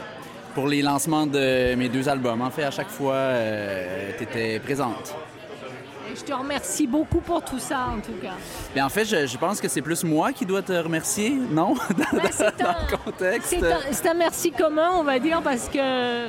[0.55, 2.41] Pour les lancements de mes deux albums.
[2.41, 5.15] En fait, à chaque fois, euh, t'étais présente.
[6.11, 8.33] Et je te remercie beaucoup pour tout ça, en tout cas.
[8.75, 11.73] Mais en fait, je, je pense que c'est plus moi qui dois te remercier, non?
[11.89, 13.49] Dans, dans le contexte.
[13.49, 16.27] C'est un, c'est un merci commun, on va dire, parce que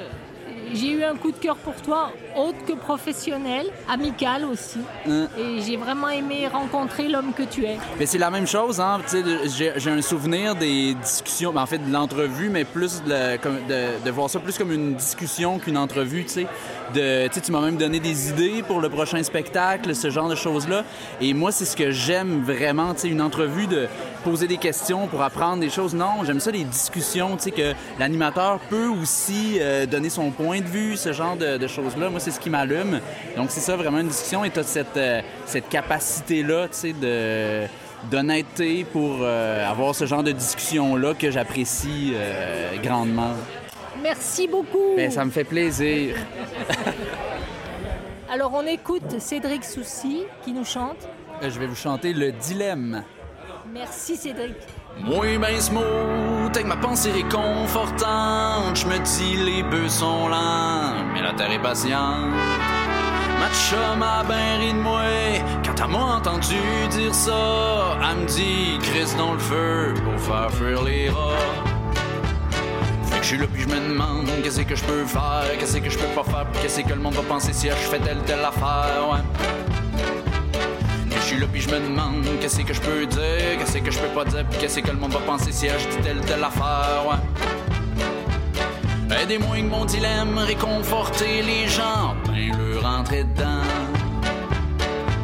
[0.75, 4.79] j'ai eu un coup de cœur pour toi, autre que professionnel, amical aussi.
[5.09, 5.29] Hein?
[5.39, 7.77] Et j'ai vraiment aimé rencontrer l'homme que tu es.
[7.99, 9.01] Mais c'est la même chose, hein.
[9.05, 9.39] Tu sais, de-
[9.77, 14.39] j'ai un souvenir des discussions, ben, en fait de l'entrevue, mais plus de, voir ça
[14.39, 16.47] plus comme une discussion qu'une entrevue, tu sais.
[16.95, 20.29] De, tu sais, tu m'as même donné des idées pour le prochain spectacle, ce genre
[20.29, 20.85] de choses-là.
[21.21, 23.89] Et moi, c'est ce que j'aime vraiment, tu sais, une entrevue de
[24.25, 25.95] poser des questions pour apprendre des choses.
[25.95, 30.61] Non, j'aime ça les discussions, tu sais, que l'animateur peut aussi euh, donner son point
[30.63, 32.09] de vue, ce genre de, de choses-là.
[32.11, 33.01] Moi, c'est ce qui m'allume.
[33.37, 36.93] Donc, c'est ça vraiment une discussion et tu as cette, euh, cette capacité-là, tu sais,
[36.93, 37.67] de
[38.11, 43.35] d'honnêteté pour euh, avoir ce genre de discussion-là que j'apprécie euh, grandement.
[44.03, 44.97] Merci beaucoup.
[44.97, 46.17] Ben, ça me fait plaisir.
[48.33, 50.97] Alors on écoute Cédric Soucy qui nous chante.
[51.43, 53.05] Euh, Je vais vous chanter le dilemme.
[53.73, 54.57] Merci Cédric.
[55.01, 61.23] Moi, ben smooth, avec ma pensée réconfortante, je me dis les bœufs sont lents, mais
[61.23, 62.31] la terre est patiente.
[63.41, 65.03] Ma chum ben ri de moi,
[65.65, 66.55] quand elle m'a entendu
[66.91, 71.31] dire ça, elle me dit Chris dans le feu pour faire fuir les rats.
[73.05, 75.79] Fait que je suis là puis je me demande qu'est-ce que je peux faire, qu'est-ce
[75.79, 78.23] que je peux pas faire, qu'est-ce que le monde va penser si je fais telle
[78.25, 80.12] telle affaire, ouais.
[81.33, 84.27] Suis là je me demande qu'est-ce que je peux dire, qu'est-ce que je peux pas
[84.27, 87.17] dire, puis qu'est-ce que le monde va penser si je dis telle telle affaire, ouais.
[89.17, 93.63] Aidez-moi avec mon dilemme, réconforter les gens, ben le rentrer dedans.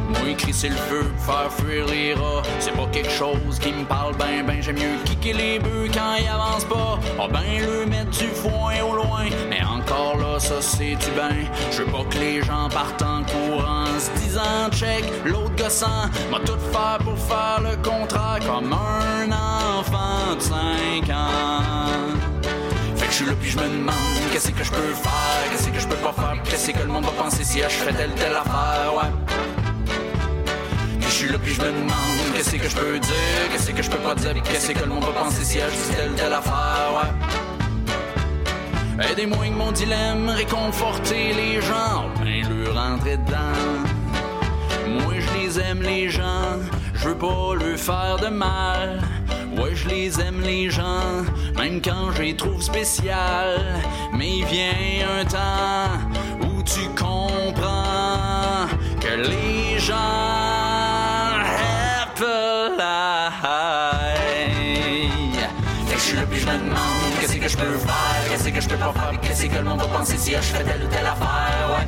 [0.09, 4.15] Moi, crisser le feu, faire fuir les rats, c'est pas quelque chose qui me parle
[4.17, 4.63] ben ben.
[4.63, 6.99] J'aime mieux kicker les bœufs quand ils avancent pas.
[7.19, 9.25] Ah ben le mettre du foin au loin,
[9.89, 11.45] encore là, ça c'est-tu ben.
[11.71, 16.39] Je veux pas que les gens partent en courant, se disant check, l'autre gossant, m'a
[16.39, 21.63] tout faire pour faire le contraire comme un enfant de 5 ans.
[22.95, 23.95] Fait que je suis là puis je me demande
[24.31, 27.05] qu'est-ce que je peux faire, qu'est-ce que je peux pas faire, qu'est-ce que le monde
[27.05, 29.09] va penser si je fais telle telle affaire, ouais.
[31.01, 33.89] Je suis là puis je me demande qu'est-ce que je peux dire, qu'est-ce que je
[33.89, 36.91] peux pas dire, qu'est-ce que le monde va penser si je dis telle telle affaire,
[36.93, 37.48] ouais.
[39.01, 43.87] Aidez-moi avec mon dilemme, réconforter les gens, ben le rentrer dedans.
[44.87, 46.59] Moi je les aime les gens,
[46.93, 49.01] je veux pas leur faire de mal.
[49.57, 51.23] Ouais, je les aime les gens,
[51.57, 53.81] même quand je les trouve spéciales.
[54.13, 55.91] Mais il vient un temps
[56.41, 58.67] où tu comprends
[58.99, 59.95] que les gens.
[65.87, 66.23] Fait que je suis là
[67.39, 69.79] que je peux faire, qu'est-ce que je peux pas faire, puis qu'est-ce que le monde
[69.79, 71.87] va penser si je fais telle ou telle affaire, ouais.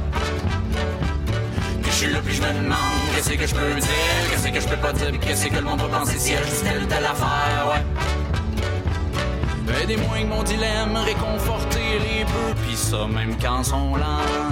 [1.81, 2.77] Puis je suis là puis je me demande
[3.15, 3.89] qu'est-ce que je peux dire,
[4.29, 6.43] qu'est-ce que je peux pas dire, puis qu'est-ce que le monde va penser si je
[6.43, 7.83] dis telle ou telle affaire, ouais.
[9.83, 14.51] Aidez-moi avec mon dilemme, réconforter les bœufs, pis ça même quand sont lents.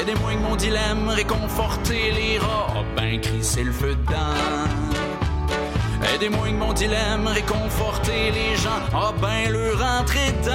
[0.00, 4.81] Aidez-moi avec mon dilemme, réconforter les rats, Ah ben crisser le feu dedans.
[6.04, 10.52] Aidez-moi avec mon dilemme, réconforter les gens, ah ben le rentrer dedans.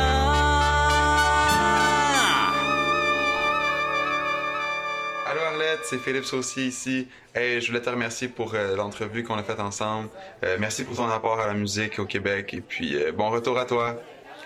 [5.25, 7.07] Allô Arlette, c'est Philippe Saucier ici.
[7.33, 10.09] Hey, je voulais te remercier pour euh, l'entrevue qu'on a faite ensemble.
[10.43, 13.57] Euh, merci pour ton apport à la musique au Québec et puis euh, bon retour
[13.57, 13.95] à toi.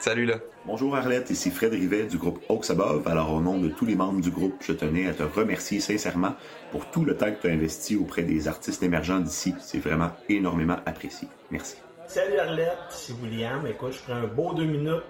[0.01, 0.37] Salut là.
[0.65, 3.07] Bonjour Arlette, ici Fred Rivet du groupe Oaks Above.
[3.07, 6.33] Alors au nom de tous les membres du groupe, je tenais à te remercier sincèrement
[6.71, 9.53] pour tout le temps que tu as investi auprès des artistes émergents d'ici.
[9.59, 11.27] C'est vraiment énormément apprécié.
[11.51, 11.77] Merci.
[12.07, 13.67] Salut Arlette, c'est William.
[13.67, 15.03] Écoute, je prends un beau deux minutes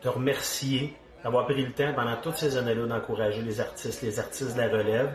[0.00, 4.54] te remercier d'avoir pris le temps pendant toutes ces années-là d'encourager les artistes, les artistes
[4.54, 5.10] de la relève.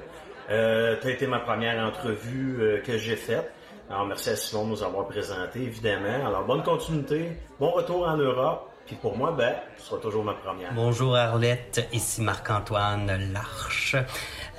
[0.51, 3.51] Euh, tu as été ma première entrevue euh, que j'ai faite.
[3.89, 6.27] Alors merci à Simon de nous avoir présenté, évidemment.
[6.27, 8.69] Alors bonne continuité, bon retour en Europe.
[8.85, 10.73] Puis pour moi, ben, tu seras toujours ma première.
[10.73, 13.95] Bonjour Arlette, ici Marc-Antoine Larche.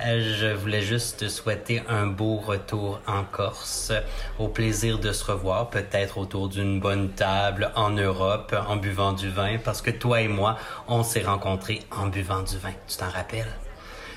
[0.01, 3.91] Euh, Je voulais juste te souhaiter un beau retour en Corse.
[4.39, 9.29] Au plaisir de se revoir, peut-être autour d'une bonne table en Europe, en buvant du
[9.29, 10.57] vin, parce que toi et moi,
[10.87, 12.73] on s'est rencontrés en buvant du vin.
[12.87, 13.53] Tu t'en rappelles?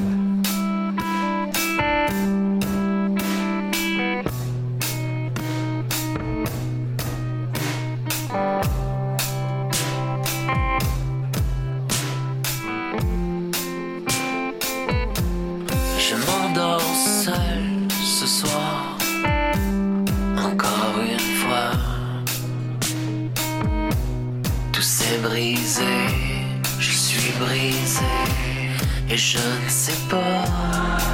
[29.10, 31.13] Et je ne sais pas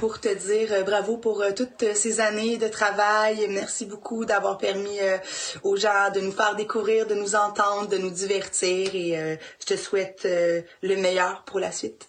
[0.00, 3.46] pour te dire euh, bravo pour euh, toutes ces années de travail.
[3.50, 5.18] Merci beaucoup d'avoir permis euh,
[5.62, 9.76] aux gens de nous faire découvrir, de nous entendre, de nous divertir et je te
[9.76, 12.08] souhaite le meilleur pour la suite.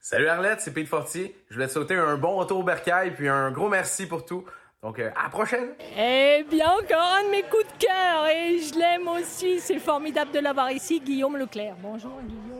[0.00, 1.36] Salut Arlette, c'est Pete Fortier.
[1.48, 4.44] Je voulais te souhaiter un bon retour au bercail puis un gros merci pour tout.
[4.82, 5.68] Donc euh, à la prochaine.
[5.98, 9.60] Eh bien, encore un de mes coups de cœur et je l'aime aussi.
[9.60, 11.74] C'est formidable de l'avoir ici, Guillaume Leclerc.
[11.82, 12.59] Bonjour, Guillaume.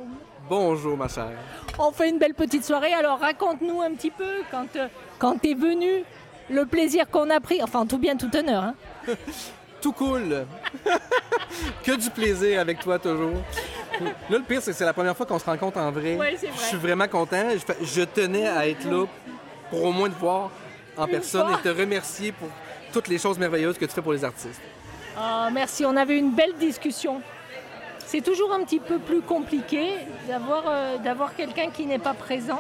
[0.51, 1.31] Bonjour, ma chère.
[1.79, 2.93] On fait une belle petite soirée.
[2.93, 6.03] Alors, raconte-nous un petit peu quand, euh, quand t'es venu,
[6.51, 7.63] le plaisir qu'on a pris.
[7.63, 8.65] Enfin, tout bien, tout honneur.
[8.65, 8.75] Hein.
[9.81, 10.45] Tout cool.
[11.85, 13.33] que du plaisir avec toi toujours.
[13.99, 16.17] Là, le pire, c'est que c'est la première fois qu'on se rencontre en vrai.
[16.17, 16.57] Ouais, c'est vrai.
[16.59, 17.49] Je suis vraiment content.
[17.81, 19.07] Je, tenais à être là
[19.71, 20.51] pour au moins te voir
[20.99, 21.59] en Une personne fois.
[21.59, 22.49] et te remercier pour
[22.93, 24.61] toutes les choses merveilleuses que tu fais pour les artistes.
[25.17, 27.23] Ah, merci, on avait une belle discussion.
[28.11, 29.93] C'est toujours un petit peu plus compliqué
[30.27, 32.59] d'avoir euh, d'avoir quelqu'un qui n'est pas présent.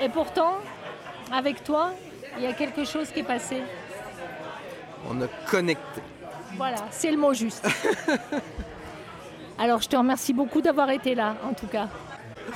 [0.00, 0.54] Et pourtant,
[1.30, 1.90] avec toi,
[2.38, 3.58] il y a quelque chose qui est passé.
[5.10, 6.00] On a connecté.
[6.56, 7.68] Voilà, c'est le mot juste.
[9.58, 11.88] Alors, je te remercie beaucoup d'avoir été là, en tout cas.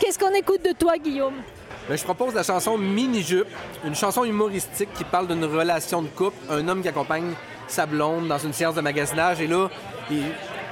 [0.00, 1.42] Qu'est-ce qu'on écoute de toi, Guillaume?
[1.86, 3.46] Ben, je propose la chanson Mini Jupe,
[3.84, 7.34] une chanson humoristique qui parle d'une relation de couple, un homme qui accompagne
[7.68, 9.68] sa blonde dans une séance de magasinage et là,
[10.10, 10.22] il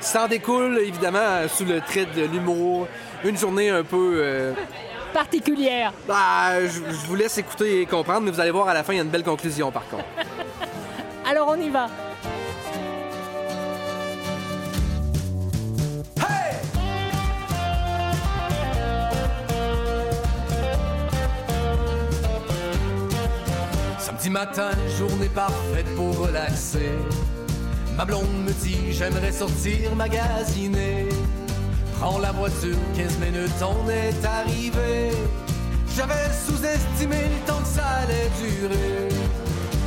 [0.05, 2.87] s'en découle évidemment sous le trait de l'humour,
[3.25, 4.53] une journée un peu euh,
[5.13, 5.93] Particulière.
[6.09, 8.93] bah, je, je vous laisse écouter et comprendre, mais vous allez voir à la fin,
[8.93, 10.05] il y a une belle conclusion par contre.
[11.29, 11.89] Alors, on y va.
[23.99, 26.91] Samedi matin, journée parfaite pour relaxer.
[27.97, 31.09] Ma blonde me dit j'aimerais sortir magasiner.
[31.99, 35.13] Prends la voiture, 15 minutes, on est arrivé.
[35.97, 39.09] J'avais sous-estimé le temps que ça allait durer.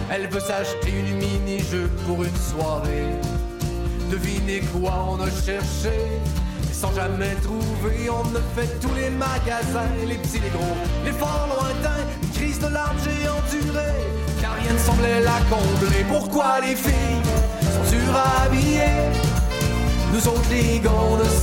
[0.10, 3.12] Elle veut s'acheter une mini-jeu pour une soirée.
[4.10, 5.91] Devinez quoi on a cherché?
[6.72, 8.10] Sans jamais trouver.
[8.10, 12.05] On a fait tous les magasins, les petits, les gros, les forts lointains.
[12.24, 13.91] Une crise de larmes j'ai enduré,
[14.41, 16.05] car rien ne semblait la combler.
[16.08, 17.57] Pourquoi les filles
[20.18, 20.82] Nous autres les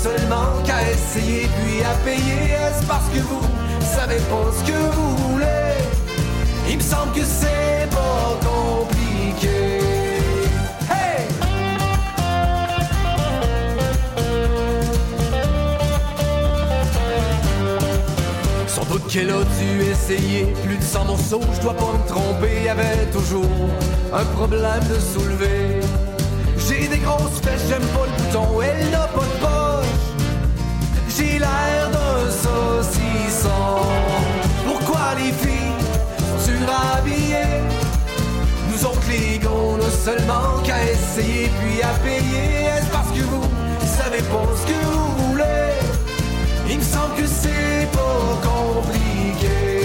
[0.02, 2.54] seulement qu'à essayer puis à payer.
[2.54, 3.40] Est-ce parce que vous
[3.96, 5.46] savez pas ce que vous voulez?
[6.68, 9.80] Il me semble que c'est pas compliqué.
[18.66, 22.64] Sans doute qu'elle a dû essayer plus de 100 morceaux, je dois pas me tromper,
[22.64, 23.44] y avait toujours
[24.12, 25.80] un problème de soulever.
[26.98, 29.86] Grosses fesses, j'aime pas le bouton, elle n'a pas de poche.
[31.16, 33.88] J'ai l'air d'un saucisson.
[34.64, 35.78] Pourquoi les filles
[36.18, 37.62] sont surhabillées?
[38.70, 42.66] Nous autres les gars, on a seulement qu'à essayer puis à payer.
[42.76, 43.44] Est-ce parce que vous
[43.96, 45.72] savez pas ce que vous voulez?
[46.70, 49.83] Il me semble que c'est pas compliqué.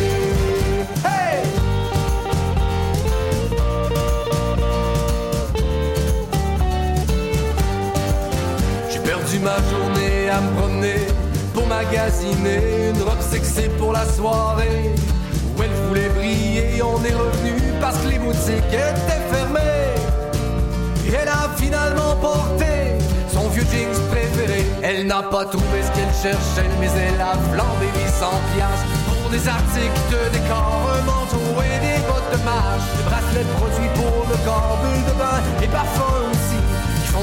[9.41, 11.07] Ma journée à me promener
[11.53, 14.93] pour magasiner une robe sexy pour la soirée
[15.57, 16.81] où elle voulait briller.
[16.83, 19.95] On est revenu parce que les boutiques étaient fermées.
[21.07, 22.99] Et elle a finalement porté
[23.31, 24.65] son vieux jeans préféré.
[24.83, 29.47] Elle n'a pas trouvé ce qu'elle cherchait, mais elle a flambé 800 piastres pour des
[29.47, 34.27] articles de décor, un manteau et des bottes de marche, des bracelets de produits pour
[34.27, 36.58] le corps, bulles de bain et parfums aussi,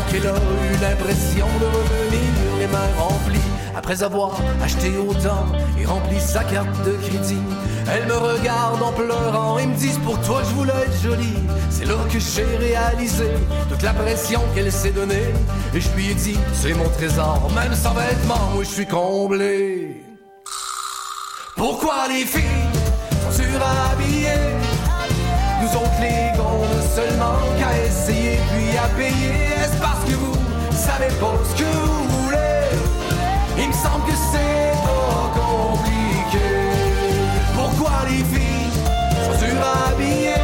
[0.08, 3.40] qu'elle a eu l'impression de revenir les mains remplies.
[3.76, 5.46] Après avoir acheté autant
[5.78, 7.42] et rempli sa carte de crédit,
[7.92, 11.42] elle me regarde en pleurant et me dit pour toi je voulais être jolie.
[11.68, 13.30] C'est là que j'ai réalisé
[13.68, 15.34] toute la pression qu'elle s'est donnée.
[15.74, 20.02] Et je lui ai dit C'est mon trésor, même sans vêtements, moi je suis comblé.
[21.54, 22.42] Pourquoi les filles
[23.24, 24.56] sont surhabillées?
[25.62, 29.34] Nous autres les a seulement qu'à essayer puis à payer.
[29.62, 30.34] Est-ce parce que vous
[30.72, 32.36] savez pas ce que vous voulez?
[33.58, 36.48] Il me semble que c'est pas compliqué.
[37.54, 38.70] Pourquoi les filles
[39.24, 40.34] sont surhabillées?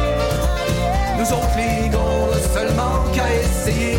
[1.17, 3.97] Nous autres les gars, seulement qu'à essayer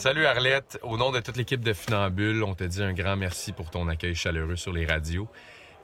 [0.00, 3.52] Salut Arlette, au nom de toute l'équipe de Funambule, on te dit un grand merci
[3.52, 5.28] pour ton accueil chaleureux sur les radios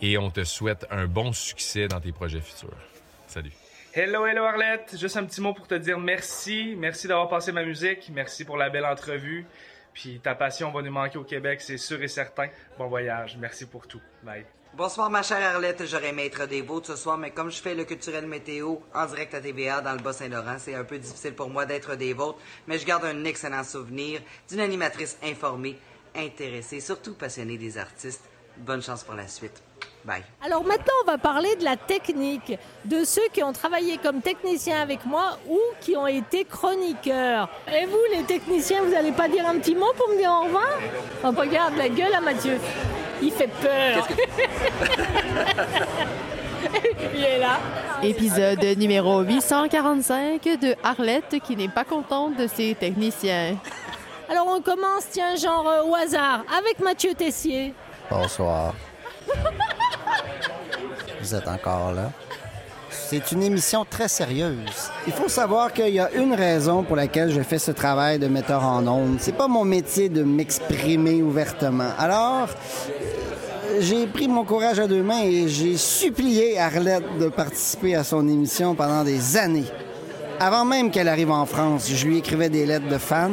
[0.00, 2.78] et on te souhaite un bon succès dans tes projets futurs.
[3.26, 3.52] Salut.
[3.92, 4.96] Hello, hello Arlette.
[4.98, 6.74] Juste un petit mot pour te dire merci.
[6.78, 8.10] Merci d'avoir passé ma musique.
[8.10, 9.44] Merci pour la belle entrevue.
[9.92, 12.48] Puis ta passion va nous manquer au Québec, c'est sûr et certain.
[12.78, 13.36] Bon voyage.
[13.38, 14.00] Merci pour tout.
[14.22, 14.46] Bye.
[14.76, 17.74] Bonsoir ma chère Arlette, j'aurais aimé être des vôtres ce soir, mais comme je fais
[17.74, 21.48] le culturel météo en direct à TVA dans le Bas-Saint-Laurent, c'est un peu difficile pour
[21.48, 24.20] moi d'être des vôtres, mais je garde un excellent souvenir
[24.50, 25.78] d'une animatrice informée,
[26.14, 28.28] intéressée, surtout passionnée des artistes.
[28.58, 29.62] Bonne chance pour la suite.
[30.06, 30.22] Bye.
[30.44, 34.80] Alors maintenant, on va parler de la technique, de ceux qui ont travaillé comme techniciens
[34.80, 37.48] avec moi ou qui ont été chroniqueurs.
[37.66, 40.44] Et vous, les techniciens, vous n'allez pas dire un petit mot pour me dire au
[40.44, 40.78] revoir?
[41.24, 42.58] Oh, Regarde la gueule à Mathieu.
[43.20, 44.06] Il fait peur.
[47.14, 47.58] Il est là.
[48.02, 53.56] Épisode numéro 845 de Arlette qui n'est pas contente de ses techniciens.
[54.28, 57.74] Alors on commence, tiens, genre euh, au hasard, avec Mathieu Tessier.
[58.08, 58.72] Bonsoir.
[61.20, 62.10] Vous êtes encore là?
[63.08, 64.90] C'est une émission très sérieuse.
[65.06, 68.26] Il faut savoir qu'il y a une raison pour laquelle je fais ce travail de
[68.26, 69.18] metteur en ondes.
[69.20, 71.90] C'est pas mon métier de m'exprimer ouvertement.
[71.98, 72.48] Alors,
[73.78, 78.26] j'ai pris mon courage à deux mains et j'ai supplié Arlette de participer à son
[78.26, 79.66] émission pendant des années.
[80.40, 83.30] Avant même qu'elle arrive en France, je lui écrivais des lettres de fans.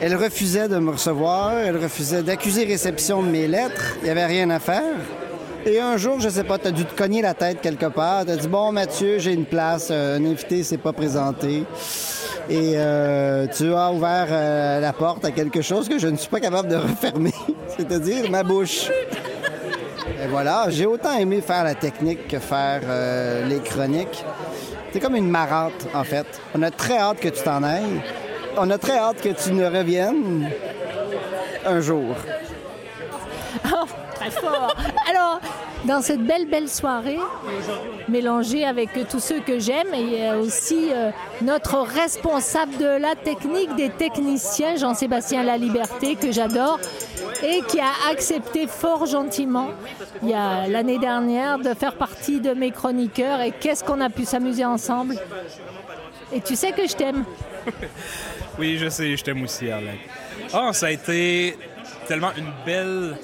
[0.00, 3.96] Elle refusait de me recevoir, elle refusait d'accuser réception de mes lettres.
[4.00, 4.96] Il n'y avait rien à faire.
[5.64, 8.24] Et un jour, je sais pas, t'as dû te cogner la tête quelque part.
[8.26, 11.64] T'as dit bon Mathieu, j'ai une place, euh, un invité s'est pas présenté.
[12.50, 16.28] Et euh, tu as ouvert euh, la porte à quelque chose que je ne suis
[16.28, 17.34] pas capable de refermer,
[17.76, 18.90] c'est-à-dire ma bouche.
[20.22, 24.24] Et voilà, j'ai autant aimé faire la technique que faire euh, les chroniques.
[24.92, 26.26] C'est comme une marâtre, en fait.
[26.54, 28.02] On a très hâte que tu t'en ailles.
[28.58, 30.50] On a très hâte que tu ne reviennes
[31.64, 32.16] un jour.
[34.44, 34.48] Oh.
[35.08, 35.40] Alors,
[35.84, 37.18] dans cette belle, belle soirée,
[38.08, 41.10] mélangée avec tous ceux que j'aime, il y a aussi euh,
[41.40, 46.78] notre responsable de la technique des techniciens, Jean-Sébastien Laliberté, que j'adore,
[47.42, 49.70] et qui a accepté fort gentiment,
[50.22, 53.40] il y a l'année dernière, de faire partie de mes chroniqueurs.
[53.40, 55.16] Et qu'est-ce qu'on a pu s'amuser ensemble?
[56.32, 57.24] Et tu sais que je t'aime.
[58.58, 59.98] Oui, je sais, je t'aime aussi, Arlette.
[60.52, 61.56] Ah, ça a été
[62.06, 63.16] tellement une belle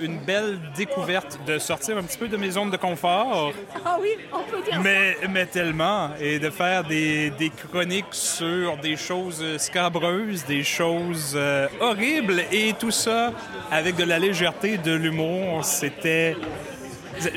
[0.00, 3.52] une belle découverte de sortir un petit peu de mes zones de confort.
[3.84, 6.10] Ah oui, on peut dire Mais, mais tellement.
[6.20, 12.72] Et de faire des, des chroniques sur des choses scabreuses, des choses euh, horribles, et
[12.74, 13.32] tout ça
[13.70, 15.64] avec de la légèreté, de l'humour.
[15.64, 16.36] C'était.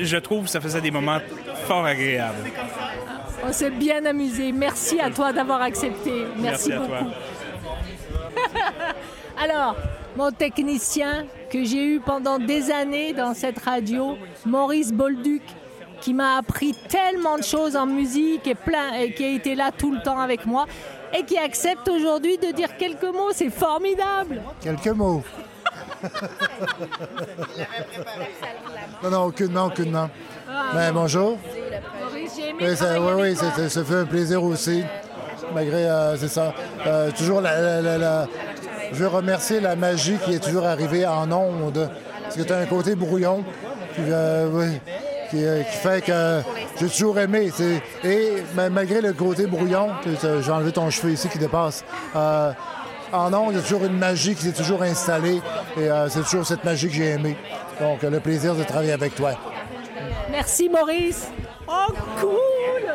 [0.00, 1.20] Je trouve que ça faisait des moments
[1.66, 2.50] fort agréables.
[3.44, 4.50] On s'est bien amusé.
[4.52, 6.24] Merci à toi d'avoir accepté.
[6.36, 6.90] Merci, Merci à beaucoup.
[6.90, 7.06] toi.
[9.42, 9.76] Alors,
[10.18, 15.42] mon technicien que j'ai eu pendant des années dans cette radio, Maurice Bolduc,
[16.00, 19.70] qui m'a appris tellement de choses en musique et, plein, et qui a été là
[19.76, 20.66] tout le temps avec moi
[21.16, 23.30] et qui accepte aujourd'hui de dire quelques mots.
[23.32, 24.42] C'est formidable.
[24.60, 25.22] Quelques mots.
[29.04, 30.10] non, non, aucunement, aucunement.
[30.74, 31.38] Mais bonjour.
[32.00, 34.82] Maurice, j'ai aimé Oui, ça, oui, oui, c'est- ça fait un plaisir aussi.
[35.54, 36.52] Malgré, euh, c'est ça.
[36.86, 38.26] Euh, toujours la, la- la- la-
[38.92, 41.90] Je veux remercier la magie qui est toujours arrivée en ondes.
[42.22, 43.44] Parce que tu as un côté brouillon
[43.94, 44.68] qui, euh,
[45.34, 46.40] euh, qui fait que
[46.78, 47.50] j'ai toujours aimé.
[48.04, 49.88] Et ma- malgré le côté brouillon,
[50.42, 51.84] j'ai enlevé ton cheveu ici qui dépasse.
[52.16, 52.52] euh,
[53.10, 55.40] en ondes, il y a toujours une magie qui s'est toujours installée.
[55.80, 57.36] Et c'est toujours cette magie que j'ai aimée.
[57.80, 59.30] Donc, le plaisir de travailler avec toi.
[60.30, 61.28] Merci Maurice.
[61.66, 62.92] Oh, cool.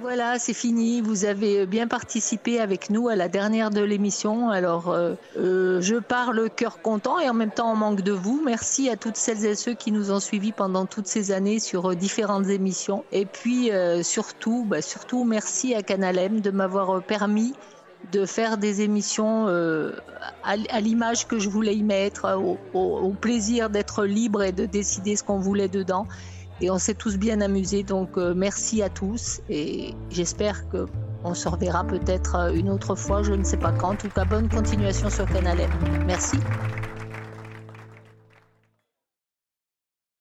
[0.00, 1.02] Voilà, c'est fini.
[1.02, 4.48] Vous avez bien participé avec nous à la dernière de l'émission.
[4.48, 8.12] Alors, euh, euh, je pars le cœur content et en même temps en manque de
[8.12, 8.40] vous.
[8.42, 11.90] Merci à toutes celles et ceux qui nous ont suivis pendant toutes ces années sur
[11.90, 13.04] euh, différentes émissions.
[13.12, 17.52] Et puis, euh, surtout, bah, surtout, merci à Canal de m'avoir euh, permis
[18.12, 19.92] de faire des émissions euh,
[20.42, 25.16] à, l'image que je voulais y mettre, euh, au plaisir d'être libre et de décider
[25.16, 26.06] ce qu'on voulait dedans.
[26.60, 30.86] Et on s'est tous bien amusés, donc euh, merci à tous et j'espère que
[31.24, 33.90] on se reverra peut-être euh, une autre fois, je ne sais pas quand.
[33.90, 35.70] En tout cas, bonne continuation sur Canal M.
[36.06, 36.42] Merci.